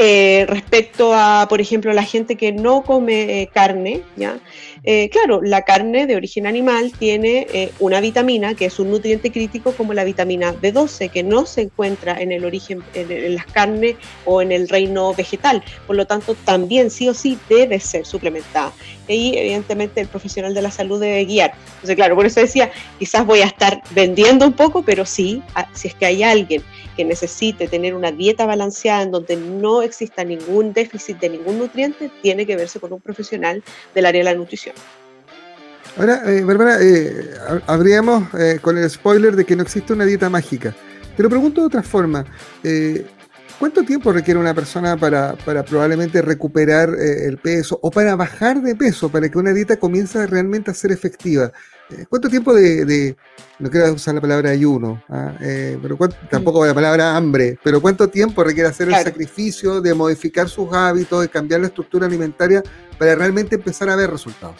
[0.00, 4.38] Eh, respecto a, por ejemplo, la gente que no come eh, carne, ¿ya?
[4.84, 9.72] Eh, claro, la carne de origen animal tiene una vitamina que es un nutriente crítico
[9.72, 14.40] como la vitamina B12, que no se encuentra en el origen, en, las carnes o
[14.40, 15.64] en el reino vegetal.
[15.88, 18.72] Por lo tanto, también sí o sí debe ser suplementada.
[19.14, 21.52] Y evidentemente el profesional de la salud debe guiar.
[21.74, 25.42] Entonces, claro, por eso decía, quizás voy a estar vendiendo un poco, pero sí,
[25.72, 26.62] si es que hay alguien
[26.96, 32.10] que necesite tener una dieta balanceada en donde no exista ningún déficit de ningún nutriente,
[32.22, 33.62] tiene que verse con un profesional
[33.94, 34.74] del área de la nutrición.
[35.96, 37.34] Ahora, eh, Bárbara, eh,
[38.38, 40.74] eh, con el spoiler de que no existe una dieta mágica.
[41.16, 42.24] Te lo pregunto de otra forma.
[42.62, 43.04] Eh,
[43.58, 48.76] ¿Cuánto tiempo requiere una persona para, para probablemente recuperar el peso o para bajar de
[48.76, 51.50] peso, para que una dieta comience realmente a ser efectiva?
[52.08, 53.16] ¿Cuánto tiempo de,
[53.58, 55.32] no quiero usar la palabra ayuno, ¿ah?
[55.40, 55.96] eh, pero
[56.30, 61.22] tampoco la palabra hambre, pero cuánto tiempo requiere hacer el sacrificio de modificar sus hábitos,
[61.22, 62.62] de cambiar la estructura alimentaria
[62.98, 64.56] para realmente empezar a ver resultados?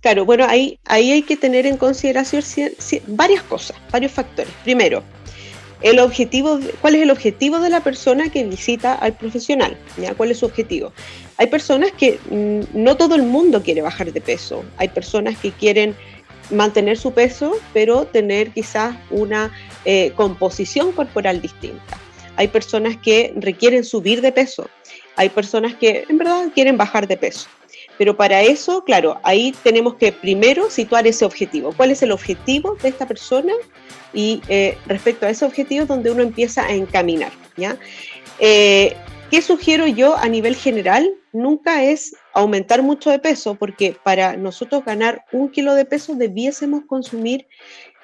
[0.00, 2.42] Claro, bueno, ahí, ahí hay que tener en consideración
[3.08, 4.52] varias cosas, varios factores.
[4.64, 5.02] Primero,
[5.82, 9.76] el objetivo, ¿cuál es el objetivo de la persona que visita al profesional?
[9.96, 10.14] ¿ya?
[10.14, 10.92] ¿Cuál es su objetivo?
[11.36, 15.52] Hay personas que mm, no todo el mundo quiere bajar de peso, hay personas que
[15.52, 15.94] quieren
[16.50, 19.52] mantener su peso, pero tener quizás una
[19.84, 21.98] eh, composición corporal distinta.
[22.36, 24.68] Hay personas que requieren subir de peso,
[25.16, 27.48] hay personas que en verdad quieren bajar de peso.
[27.98, 31.74] Pero para eso, claro, ahí tenemos que primero situar ese objetivo.
[31.76, 33.52] ¿Cuál es el objetivo de esta persona?
[34.14, 37.32] Y eh, respecto a ese objetivo es donde uno empieza a encaminar.
[37.56, 37.76] ¿ya?
[38.38, 38.96] Eh,
[39.30, 41.12] ¿Qué sugiero yo a nivel general?
[41.32, 46.84] Nunca es aumentar mucho de peso, porque para nosotros ganar un kilo de peso debiésemos
[46.86, 47.46] consumir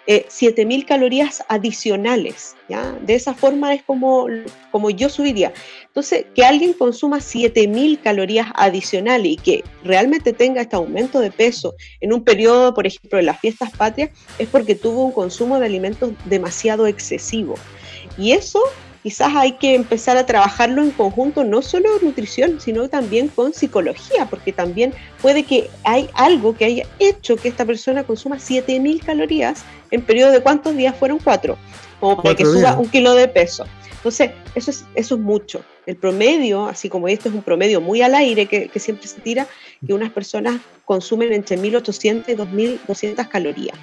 [0.06, 2.56] eh, 7.000 calorías adicionales.
[2.68, 2.92] ¿ya?
[3.00, 4.26] De esa forma es como,
[4.70, 5.52] como yo subiría.
[5.86, 11.74] Entonces, que alguien consuma 7.000 calorías adicionales y que realmente tenga este aumento de peso
[12.00, 15.66] en un periodo, por ejemplo, de las fiestas patrias, es porque tuvo un consumo de
[15.66, 17.54] alimentos demasiado excesivo.
[18.18, 18.60] Y eso
[19.04, 24.26] quizás hay que empezar a trabajarlo en conjunto, no solo nutrición, sino también con psicología,
[24.30, 29.62] porque también puede que hay algo que haya hecho que esta persona consuma 7.000 calorías
[29.90, 31.58] en periodo de cuántos días fueron cuatro,
[32.00, 33.66] como para que suba un kilo de peso.
[33.96, 35.62] Entonces, eso es, eso es mucho.
[35.84, 39.20] El promedio, así como este es un promedio muy al aire que, que siempre se
[39.20, 39.46] tira,
[39.86, 43.76] que unas personas consumen entre 1.800 y 2.200 calorías.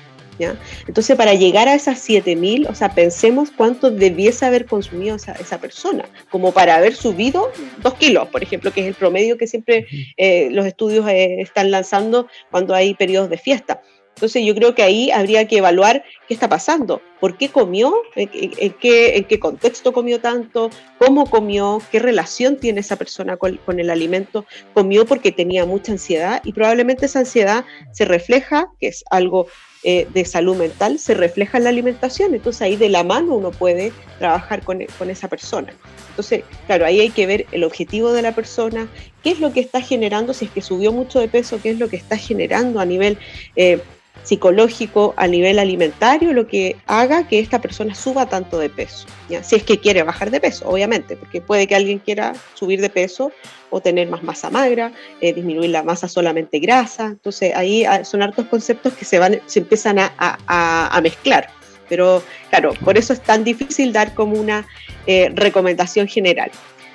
[0.87, 6.05] Entonces, para llegar a esas 7000, o sea, pensemos cuánto debiese haber consumido esa, persona,
[6.29, 9.85] como para haber subido dos kilos, por ejemplo, que es el promedio que siempre
[10.17, 13.81] eh, los estudios eh, están lanzando cuando hay periodos de fiesta.
[14.15, 18.29] Entonces yo creo que ahí habría que evaluar qué está pasando, por qué comió, en,
[18.73, 20.69] qué, en qué, contexto comió tanto,
[20.99, 25.93] cómo comió, qué relación tiene esa persona con, con, el alimento, comió porque tenía mucha
[25.93, 29.47] ansiedad y probablemente esa ansiedad se refleja, que es algo
[29.83, 32.33] eh, de salud mental se refleja en la alimentación.
[32.35, 35.73] Entonces ahí de la mano uno puede trabajar con, esa persona.
[36.09, 38.87] Entonces, claro, ahí hay que ver el objetivo de la persona,
[39.23, 41.79] qué es lo que está generando, si es que subió mucho de peso, qué es
[41.79, 43.17] lo que está generando a nivel...
[43.55, 43.81] Eh,
[44.23, 49.07] psicológico a nivel alimentario lo que haga que esta persona suba tanto de peso.
[49.29, 49.41] ¿ya?
[49.41, 52.89] Si es que quiere bajar de peso, obviamente, porque puede que alguien quiera subir de
[52.89, 53.31] peso
[53.71, 54.91] o tener más masa magra,
[55.21, 57.07] eh, disminuir la masa solamente grasa.
[57.07, 61.49] Entonces ahí ah, son hartos conceptos que se, van, se empiezan a, a, mezclar.
[61.89, 64.67] Pero claro, por eso es tan difícil dar como una
[65.07, 66.51] eh, recomendación general.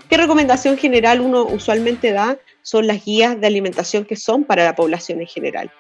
[0.09, 2.39] ¿Qué recomendación general uno usualmente da?
[2.63, 5.71] Son las guías de alimentación que son para la población en general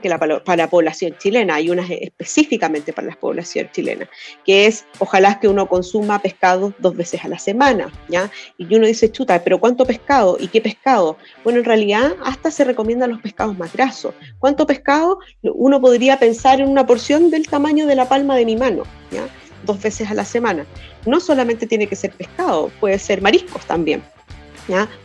[0.00, 4.08] que la, para la población chilena, hay unas específicamente para la población chilena,
[4.44, 8.30] que es ojalá que uno consuma pescado dos veces a la semana, ¿ya?
[8.56, 10.36] Y uno dice, chuta, pero ¿cuánto pescado?
[10.38, 11.16] ¿Y qué pescado?
[11.42, 14.14] Bueno, en realidad hasta se recomiendan los pescados más grasos.
[14.38, 15.18] ¿Cuánto pescado?
[15.42, 19.26] Uno podría pensar en una porción del tamaño de la palma de mi mano, ¿ya?
[19.64, 20.66] Dos veces a la semana.
[21.06, 24.02] No solamente tiene que ser pescado, puede ser mariscos también.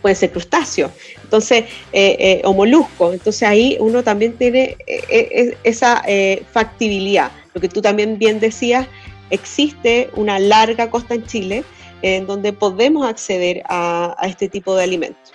[0.02, 0.92] Puede ser crustáceo,
[1.24, 3.14] entonces, eh, eh, o molusco.
[3.14, 6.04] Entonces ahí uno también tiene eh, esa
[6.52, 7.32] factibilidad.
[7.54, 8.88] Lo que tú también bien decías,
[9.30, 11.64] existe una larga costa en Chile
[12.02, 15.34] en donde podemos acceder a este tipo de alimentos.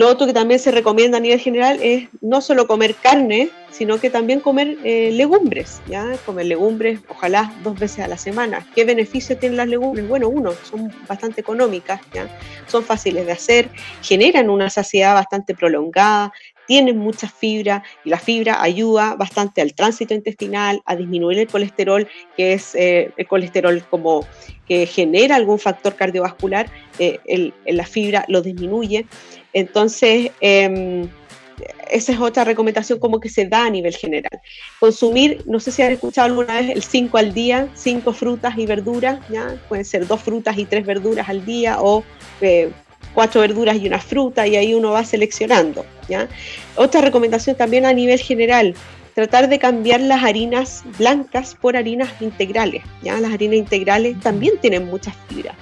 [0.00, 4.00] Lo otro que también se recomienda a nivel general es no solo comer carne, sino
[4.00, 6.16] que también comer eh, legumbres, ¿ya?
[6.24, 8.66] Comer legumbres, ojalá dos veces a la semana.
[8.74, 10.08] ¿Qué beneficio tienen las legumbres?
[10.08, 12.34] Bueno, uno, son bastante económicas, ¿ya?
[12.66, 13.68] Son fáciles de hacer,
[14.00, 16.32] generan una saciedad bastante prolongada,
[16.66, 22.08] tienen mucha fibra y la fibra ayuda bastante al tránsito intestinal, a disminuir el colesterol,
[22.38, 24.24] que es eh, el colesterol como
[24.66, 26.70] que genera algún factor cardiovascular,
[27.00, 29.04] eh, la fibra lo disminuye.
[29.52, 31.08] Entonces, em,
[31.90, 34.40] esa es otra recomendación como que se da a nivel general.
[34.78, 38.66] Consumir, no sé si han escuchado alguna vez el 5 al día, 5 frutas y
[38.66, 39.56] verduras, ¿ya?
[39.68, 42.04] Pueden ser dos frutas y tres verduras al día o
[42.40, 42.70] eh,
[43.14, 46.28] cuatro verduras y una fruta y ahí uno va seleccionando, ¿ya?
[46.76, 48.74] Otra recomendación también a nivel general,
[49.14, 53.18] tratar de cambiar las harinas blancas por harinas integrales, ¿ya?
[53.20, 55.56] Las harinas integrales también tienen muchas fibras.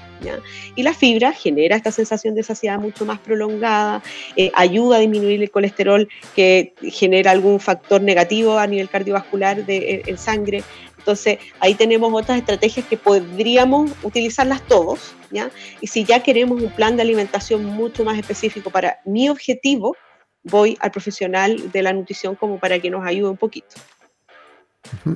[0.76, 4.02] Y la fibra genera esta sensación de saciedad mucho más prolongada,
[4.36, 9.76] eh, ayuda a disminuir el colesterol que genera algún factor negativo a nivel cardiovascular de,
[9.76, 10.62] eh, en sangre.
[10.98, 15.50] Entonces, ahí tenemos otras estrategias que podríamos utilizarlas todos, ¿ya?
[15.80, 19.96] Y si ya queremos un plan de alimentación mucho más específico para mi objetivo,
[20.42, 23.76] voy al profesional de la nutrición como para que nos ayude un poquito.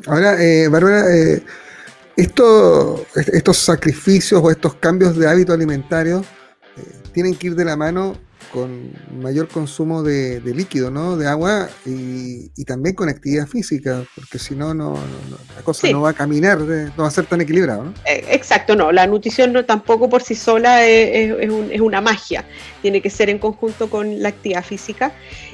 [0.06, 1.04] Ahora, eh, Bárbara,
[2.16, 6.24] esto, estos sacrificios o estos cambios de hábito alimentario
[6.76, 6.82] eh,
[7.12, 8.16] tienen que ir de la mano
[8.52, 11.16] con mayor consumo de, líquido, ¿no?
[11.16, 14.94] De agua y, también con actividad física, porque si no, no,
[15.56, 17.94] la cosa no va a caminar, no va a ser tan equilibrado, ¿no?
[18.06, 18.92] Eh, exacto, no.
[18.92, 22.44] La nutrición no, tampoco por sí sola es, es, una magia.
[22.82, 25.12] Tiene que ser en conjunto con la actividad física.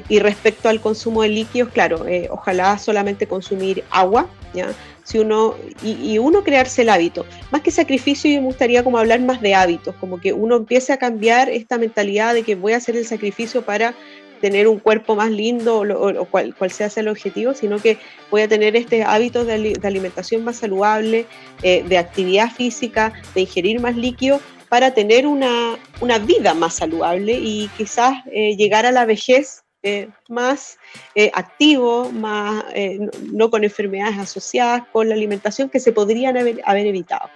[0.09, 4.69] Y respecto al consumo de líquidos, claro, eh, ojalá solamente consumir agua, ¿ya?
[5.09, 7.25] Si uno, y, uno crearse el hábito.
[7.51, 10.93] Más que sacrificio, yo me gustaría como hablar más de hábitos, como que uno empiece
[10.93, 13.95] a cambiar esta mentalidad de que voy a hacer el sacrificio para
[14.43, 17.97] tener un cuerpo más lindo o, cual, sea el objetivo, sino que
[18.31, 21.25] voy a tener este hábito de, alimentación más saludable,
[21.63, 25.79] eh, de actividad física, de ingerir más líquido para tener una,
[26.27, 30.77] vida más saludable y quizás eh, llegar a la vejez eh, más
[31.15, 32.99] eh, activo, más, eh,
[33.33, 37.31] no, con enfermedades asociadas con la alimentación que se podrían haber, evitado.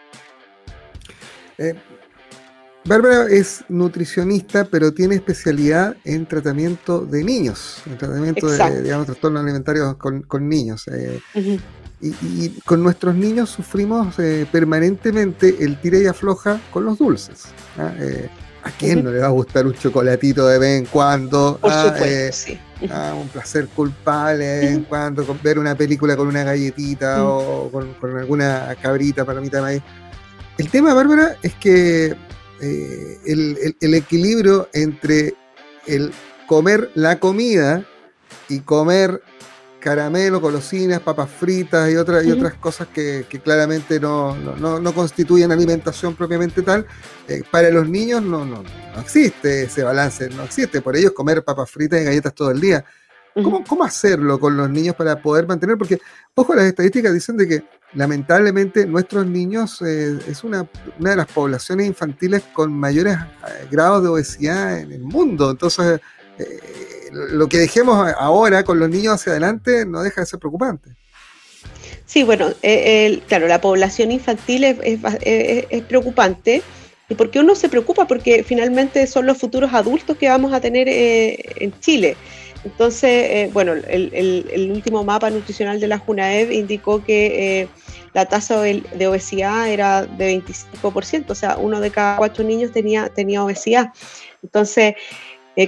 [2.84, 9.45] Bárbara es nutricionista, pero tiene especialidad en tratamiento de niños, en tratamiento de digamos, trastornos
[9.45, 10.86] alimentarios con, niños.
[12.01, 14.16] y, con nuestros niños sufrimos
[14.51, 17.45] permanentemente el tira y afloja con los dulces.
[17.78, 17.95] ¿ah?
[18.65, 21.59] ¿A quién no le va a gustar un chocolatito de vez en cuando?
[21.61, 22.61] Por ah, supuesto, eh, sí.
[22.91, 27.71] Ah, un placer culpable de vez en cuando, ver una película con una galletita o
[27.71, 29.83] con, alguna cabrita para mitad de maíz.
[30.59, 32.15] El tema, Bárbara, es que
[32.61, 35.35] eh, el, equilibrio entre
[35.87, 36.13] el
[36.47, 37.85] comer la comida
[38.49, 39.23] y comer
[39.83, 44.37] caramelo, golosinas, papas fritas y, otras y otras cosas que, claramente no,
[44.95, 46.87] constituyen alimentación propiamente tal,
[47.28, 48.62] eh, para los niños no, no,
[49.01, 50.80] existe ese balance, no existe.
[50.80, 52.85] Por ellos comer papas fritas y galletas todo el día.
[53.35, 55.78] ¿Cómo, hacerlo con los niños para poder mantener?
[55.78, 55.99] Porque,
[56.35, 57.64] ojo, las estadísticas dicen de que
[57.95, 60.68] lamentablemente nuestros niños eh, es una,
[61.01, 65.51] una, de las poblaciones infantiles con mayores eh, grados de obesidad en el mundo.
[65.51, 66.01] Entonces,
[67.13, 70.97] lo que dejemos ahora con los niños hacia adelante no deja de ser preocupante.
[72.13, 76.63] Sí, bueno, eh, claro, la población infantil es, es, preocupante.
[77.09, 78.07] ¿Y por qué uno se preocupa?
[78.07, 82.17] Porque finalmente son los futuros adultos que vamos a tener eh, en Chile.
[82.65, 87.69] Entonces, eh, bueno, el, último mapa nutricional de la JUNAEV indicó que
[88.13, 93.09] la tasa de, obesidad era de 25%, o sea, uno de cada cuatro niños tenía,
[93.09, 93.91] tenía obesidad.
[94.43, 94.95] Entonces,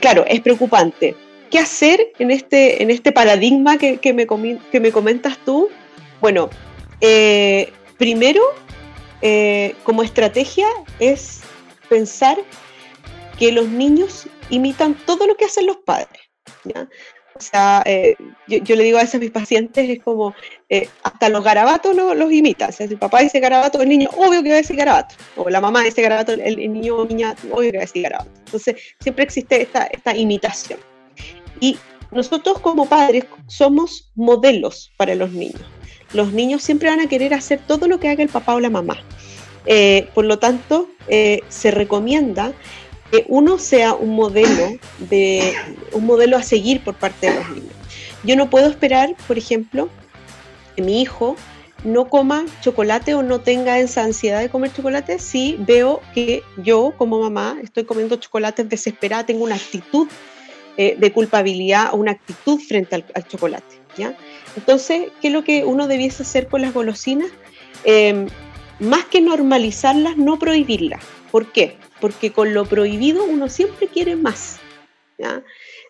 [0.01, 1.17] claro, es preocupante.
[1.51, 5.69] ¿Qué hacer en este, en este paradigma que, que, me, que me comentas tú?
[6.21, 6.51] Bueno,
[7.01, 8.43] eh, primero,
[9.21, 10.67] eh, como estrategia
[10.99, 11.41] es
[11.89, 12.39] pensar
[13.39, 16.23] que los niños imitan todo lo que hacen los padres.
[17.37, 18.17] O sea, eh,
[18.47, 20.35] yo, le digo a veces a mis pacientes, es como,
[21.03, 22.69] hasta los garabatos los imita.
[22.69, 25.17] O sea, si el papá dice garabato, el niño obvio que va a decir garabato.
[25.37, 28.31] O la mamá dice garabato, el, niño o niña obvio que va a decir garabato.
[28.47, 30.79] Entonces, siempre existe esta, esta imitación.
[31.65, 31.79] Y
[32.11, 35.62] nosotros como padres somos modelos para los niños
[36.15, 38.71] los niños siempre van a querer hacer todo lo que haga el papá o la
[38.71, 38.97] mamá.
[39.67, 42.53] Eh, por lo tanto, eh, se recomienda
[43.11, 44.79] que uno sea un modelo,
[45.11, 45.55] de,
[45.93, 47.73] un modelo a seguir por parte de los niños.
[48.23, 49.89] Yo no puedo esperar, por ejemplo,
[50.77, 51.37] que mi hijo
[51.83, 56.95] no coma chocolate o no tenga esa ansiedad de comer chocolate si veo que yo
[56.97, 60.09] como mamá estoy comiendo chocolate desesperada, tengo una actitud
[60.77, 63.81] eh, de culpabilidad o una actitud frente al, chocolate.
[63.97, 64.16] ¿ya?
[64.57, 67.31] Entonces, ¿qué es lo que uno debiese hacer con las golosinas?
[67.85, 68.27] Em,
[68.81, 71.03] más que normalizarlas, no prohibirlas.
[71.31, 71.77] ¿Por qué?
[72.01, 74.59] Porque con lo prohibido uno siempre quiere más.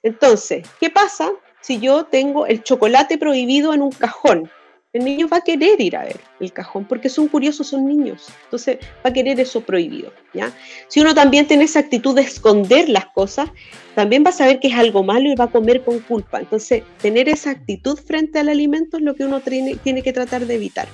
[0.03, 4.51] Entonces, ¿qué pasa si yo tengo el chocolate prohibido en un cajón?
[4.95, 8.29] El niño va a querer ir a ver el cajón porque son curiosos, son niños.
[8.45, 10.13] Entonces va a querer eso prohibido.
[10.33, 10.53] ¿ya?
[10.87, 13.51] Si uno también tiene esa actitud de esconder las cosas,
[13.97, 16.39] también va a saber que es algo malo y va a comer con culpa.
[16.39, 20.47] Entonces, tener esa actitud frente al alimento es lo que uno tiene, tiene que tratar
[20.47, 20.87] de evitar.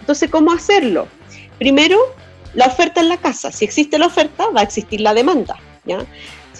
[0.00, 1.06] Entonces, ¿cómo hacerlo?
[1.56, 1.98] Primero,
[2.54, 3.52] la oferta en la casa.
[3.52, 5.56] Si existe la oferta, va a existir la demanda.
[5.84, 6.04] ¿ya?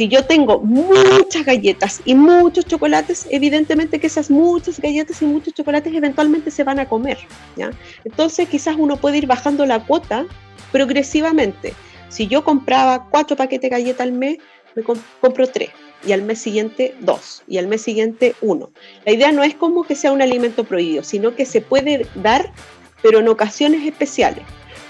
[0.00, 5.52] Si yo tengo muchas galletas y muchos chocolates, evidentemente que esas muchas galletas y muchos
[5.52, 7.18] chocolates eventualmente se van a comer.
[7.54, 7.70] ¿ya?
[8.06, 10.24] Entonces quizás uno puede ir bajando la cuota
[10.72, 11.74] progresivamente.
[12.08, 14.38] Si yo compraba cuatro paquetes de galletas al mes,
[14.74, 15.68] me compro tres
[16.06, 18.70] y al mes siguiente dos y al mes siguiente uno.
[19.04, 22.50] La idea no es como que sea un alimento prohibido, sino que se puede dar,
[23.02, 24.44] pero en ocasiones especiales.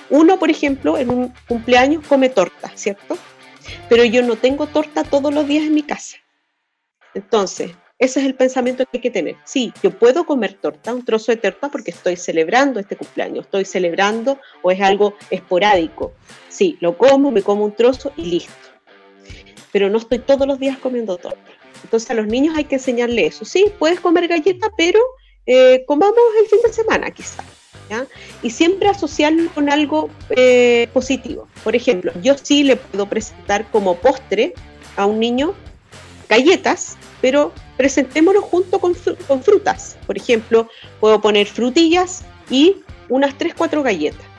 [0.08, 3.18] Uno, por ejemplo, en un cumpleaños come torta, ¿cierto?
[3.88, 6.16] Pero yo no tengo torta todos los días en mi casa.
[7.14, 9.36] Entonces, ese es el pensamiento que hay que tener.
[9.44, 13.66] Sí, yo puedo comer torta, un trozo de torta, porque estoy celebrando este cumpleaños, estoy
[13.66, 16.12] celebrando o es algo esporádico.
[16.48, 18.52] Sí, lo como, me como un trozo y listo.
[19.70, 21.52] Pero no estoy todos los días comiendo torta.
[21.84, 23.44] Entonces a los niños hay que enseñarle eso.
[23.44, 25.00] Sí, puedes comer galleta, pero
[25.44, 27.59] eh, comamos el fin de semana quizás.
[28.42, 31.48] Y siempre asociarlo con algo eh, positivo.
[31.64, 34.54] Por ejemplo, yo sí le puedo presentar como postre
[34.96, 35.54] a un niño
[36.28, 39.96] galletas, pero presentémoslo junto con, frutas.
[40.06, 40.68] Por ejemplo,
[41.00, 42.76] puedo poner frutillas y
[43.08, 44.30] unas 3, 4 galletas.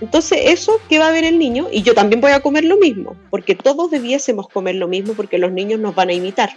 [0.00, 2.76] Entonces, eso que va a ver el niño, y yo también voy a comer lo
[2.76, 6.50] mismo, porque todos debiésemos comer lo mismo, porque los niños nos van a imitar.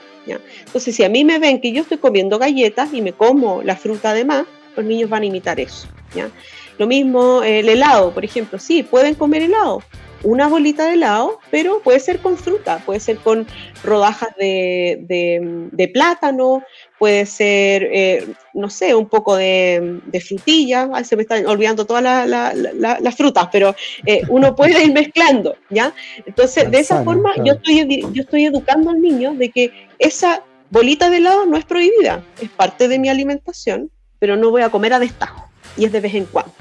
[0.65, 3.77] Entonces, si a mí me ven que yo estoy comiendo galletas y me como la
[3.77, 4.45] fruta además,
[4.77, 5.87] los niños van a imitar eso.
[6.15, 6.29] ¿ya?
[6.77, 9.81] Lo mismo el helado, por ejemplo, sí, pueden comer helado,
[10.23, 13.45] una bolita de helado, pero puede ser con fruta, puede ser con
[13.83, 16.63] rodajas de, plátano,
[16.97, 23.15] puede ser, eh, no sé, un poco de, frutilla, se me están olvidando todas las
[23.15, 23.75] frutas, pero
[24.05, 25.93] eh, uno puede ir mezclando, ¿ya?
[26.25, 31.09] Entonces, de esa forma, yo, estoy, yo estoy educando al niño de que esa bolita
[31.09, 34.93] de helado no es prohibida, es parte de mi alimentación, pero no voy a comer
[34.93, 35.47] a destajo
[35.77, 36.53] y es de vez en cuando.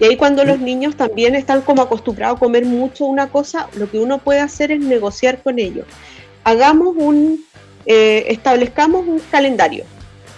[0.00, 3.90] Y ahí cuando los niños también están como acostumbrados a comer mucho una cosa, lo
[3.90, 5.86] que uno puede hacer es negociar con ellos.
[6.42, 7.44] Hagamos un,
[7.84, 9.84] eh, establezcamos un calendario.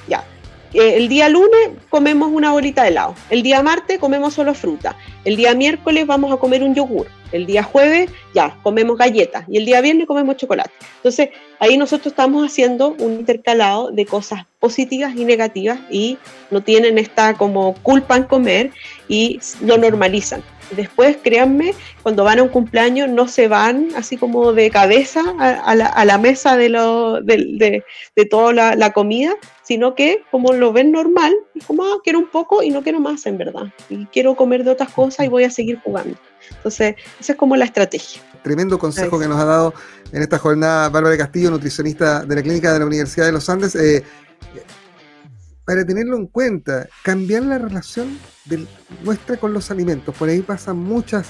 [0.09, 0.25] Ya,
[0.75, 4.97] eh, el día lunes comemos una bolita de helado, el día martes comemos solo fruta,
[5.25, 9.59] el día miércoles vamos a comer un yogur, el día jueves ya comemos galletas y
[9.59, 10.71] el día viernes comemos chocolate.
[10.97, 16.19] Entonces ahí nosotros estamos haciendo un intercalado de cosas positivas y negativas y
[16.51, 18.71] no tienen esta como culpa en comer
[19.09, 20.43] y lo normalizan.
[20.77, 25.75] Después, créanme, cuando van a un cumpleaños no se van así como de cabeza a,
[25.75, 27.21] la, mesa de, lo,
[28.31, 32.63] toda la, comida, sino que como lo ven normal, es como, ah, quiero un poco
[32.63, 33.73] y no quiero más en verdad.
[33.89, 36.17] Y quiero comer de otras cosas y voy a seguir jugando.
[36.51, 38.23] Entonces, esa es como la estrategia.
[38.43, 39.75] Tremendo consejo que nos ha dado
[40.13, 43.75] en esta jornada Bárbara Castillo, nutricionista de la Clínica de la Universidad de los Andes.
[43.77, 44.03] Eh,
[45.65, 48.19] para tenerlo en cuenta, cambiar la relación
[49.05, 50.15] nuestra con los alimentos.
[50.15, 51.29] Por ahí pasan muchas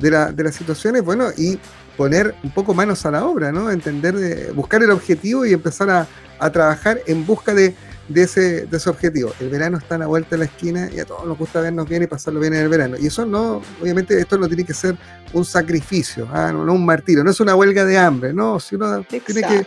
[0.00, 1.58] de, de las situaciones, bueno, y
[1.96, 3.70] poner un poco manos a la obra, ¿no?
[3.70, 6.06] Entender, de, buscar el objetivo y empezar a,
[6.38, 7.74] a trabajar en busca de,
[8.08, 9.32] de, ese, de ese objetivo.
[9.40, 11.88] El verano está a la vuelta de la esquina y a todos nos gusta vernos
[11.88, 12.96] bien y pasarlo bien en el verano.
[12.98, 14.96] Y eso no, obviamente, esto no tiene que ser
[15.32, 16.52] un sacrificio, ¿ah?
[16.52, 18.58] no, un martirio, no es una huelga de hambre, ¿no?
[18.60, 19.66] Si uno tiene que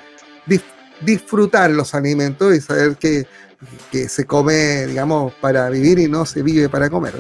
[1.02, 3.28] disfrutar los alimentos y saber que
[3.92, 7.14] que se come, digamos, para vivir y no se vive para comer.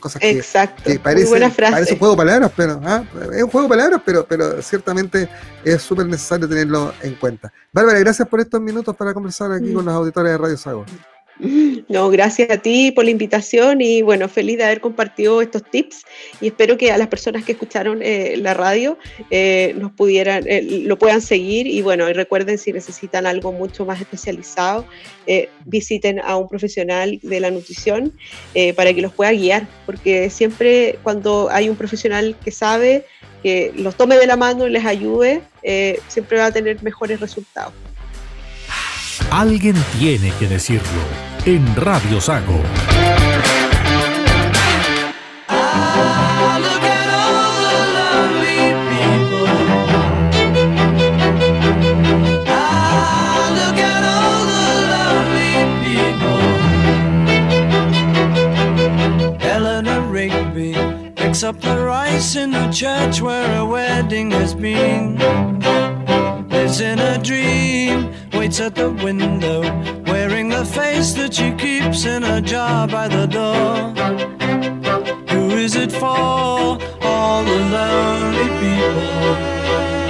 [0.00, 0.82] Cosas que, Exacto.
[0.84, 3.04] que parece, parece, un juego de palabras, pero ¿ah?
[3.32, 5.28] es un juego de palabras, pero, pero ciertamente
[5.64, 7.52] es súper necesario tenerlo en cuenta.
[7.72, 10.84] Bárbara, gracias por estos minutos para conversar aquí con los auditores de Radio Sago.
[11.38, 16.04] No, gracias a ti por la invitación y bueno, feliz de haber compartido estos tips
[16.40, 18.98] y espero que a las personas que escucharon eh, la radio
[19.30, 23.84] eh, nos pudieran, eh, lo puedan seguir y bueno, y recuerden si necesitan algo mucho
[23.84, 24.86] más especializado,
[25.64, 28.12] visiten a un profesional de la nutrición
[28.76, 33.04] para que los pueda guiar, porque siempre cuando hay un profesional que sabe,
[33.42, 35.42] que los tome de la mano y les ayude,
[36.06, 37.72] siempre va a tener mejores resultados.
[39.30, 41.02] Alguien tiene que decirlo
[41.44, 42.62] en Radio Sago.
[61.46, 65.65] up the rice in the church where a wedding has been.
[68.46, 69.60] Waits at the window,
[70.06, 73.74] wearing the face that she keeps in a jar by the door.
[75.32, 76.78] Who is it for?
[77.10, 79.10] All the lonely people.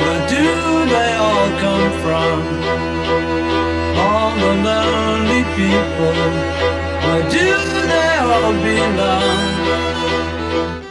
[0.01, 0.47] Where do
[0.95, 2.37] they all come from?
[4.05, 6.17] All the lonely people.
[7.05, 7.49] Where do
[7.93, 9.49] they all belong?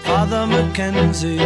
[0.07, 1.45] Father Mackenzie,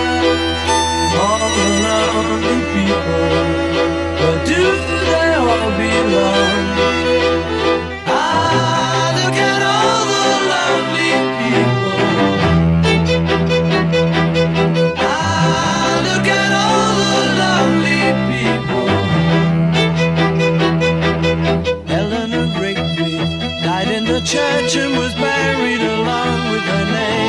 [24.75, 27.20] And was buried along with her name.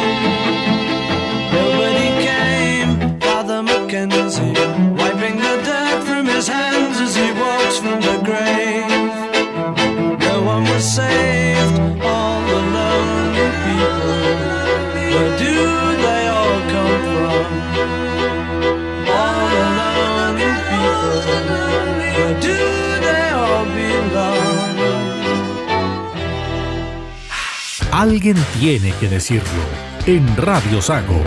[28.22, 29.64] Alguien tiene que decirlo
[30.06, 31.24] en Radio Sago.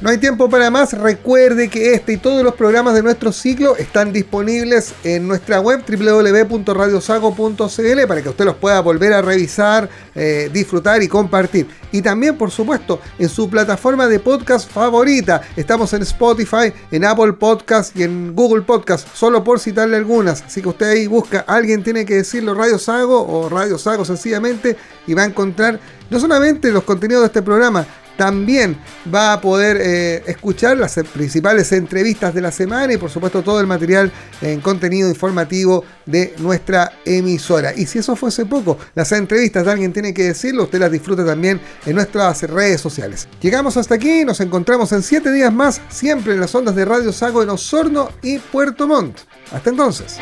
[0.00, 0.94] No hay tiempo para más.
[0.94, 5.84] Recuerde que este y todos los programas de nuestro ciclo están disponibles en nuestra web
[5.86, 11.66] www.radiosago.cl para que usted los pueda volver a revisar, eh, disfrutar y compartir.
[11.92, 15.42] Y también, por supuesto, en su plataforma de podcast favorita.
[15.54, 20.40] Estamos en Spotify, en Apple Podcast y en Google Podcast, solo por citarle algunas.
[20.40, 24.78] Así que usted ahí busca, alguien tiene que decirlo Radio Sago o Radio Sago sencillamente
[25.06, 25.78] y va a encontrar
[26.08, 27.84] no solamente los contenidos de este programa,
[28.20, 28.76] también
[29.12, 33.62] va a poder eh, escuchar las principales entrevistas de la semana y por supuesto todo
[33.62, 34.12] el material
[34.42, 37.72] en contenido informativo de nuestra emisora.
[37.74, 41.24] Y si eso fuese poco, las entrevistas de alguien tiene que decirlo, usted las disfruta
[41.24, 43.26] también en nuestras redes sociales.
[43.40, 47.14] Llegamos hasta aquí, nos encontramos en 7 días más, siempre en las ondas de Radio
[47.14, 49.16] Sago en Osorno y Puerto Montt.
[49.50, 50.18] Hasta entonces.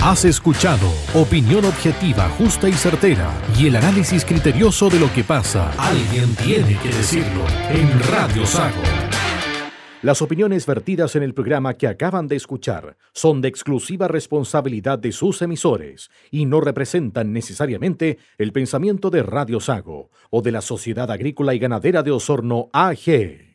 [0.00, 5.70] Has escuchado opinión objetiva, justa y certera y el análisis criterioso de lo que pasa.
[5.78, 8.82] Alguien tiene que decirlo en Radio Sago.
[10.02, 15.12] Las opiniones vertidas en el programa que acaban de escuchar son de exclusiva responsabilidad de
[15.12, 21.10] sus emisores y no representan necesariamente el pensamiento de Radio Sago o de la Sociedad
[21.10, 23.45] Agrícola y Ganadera de Osorno AG.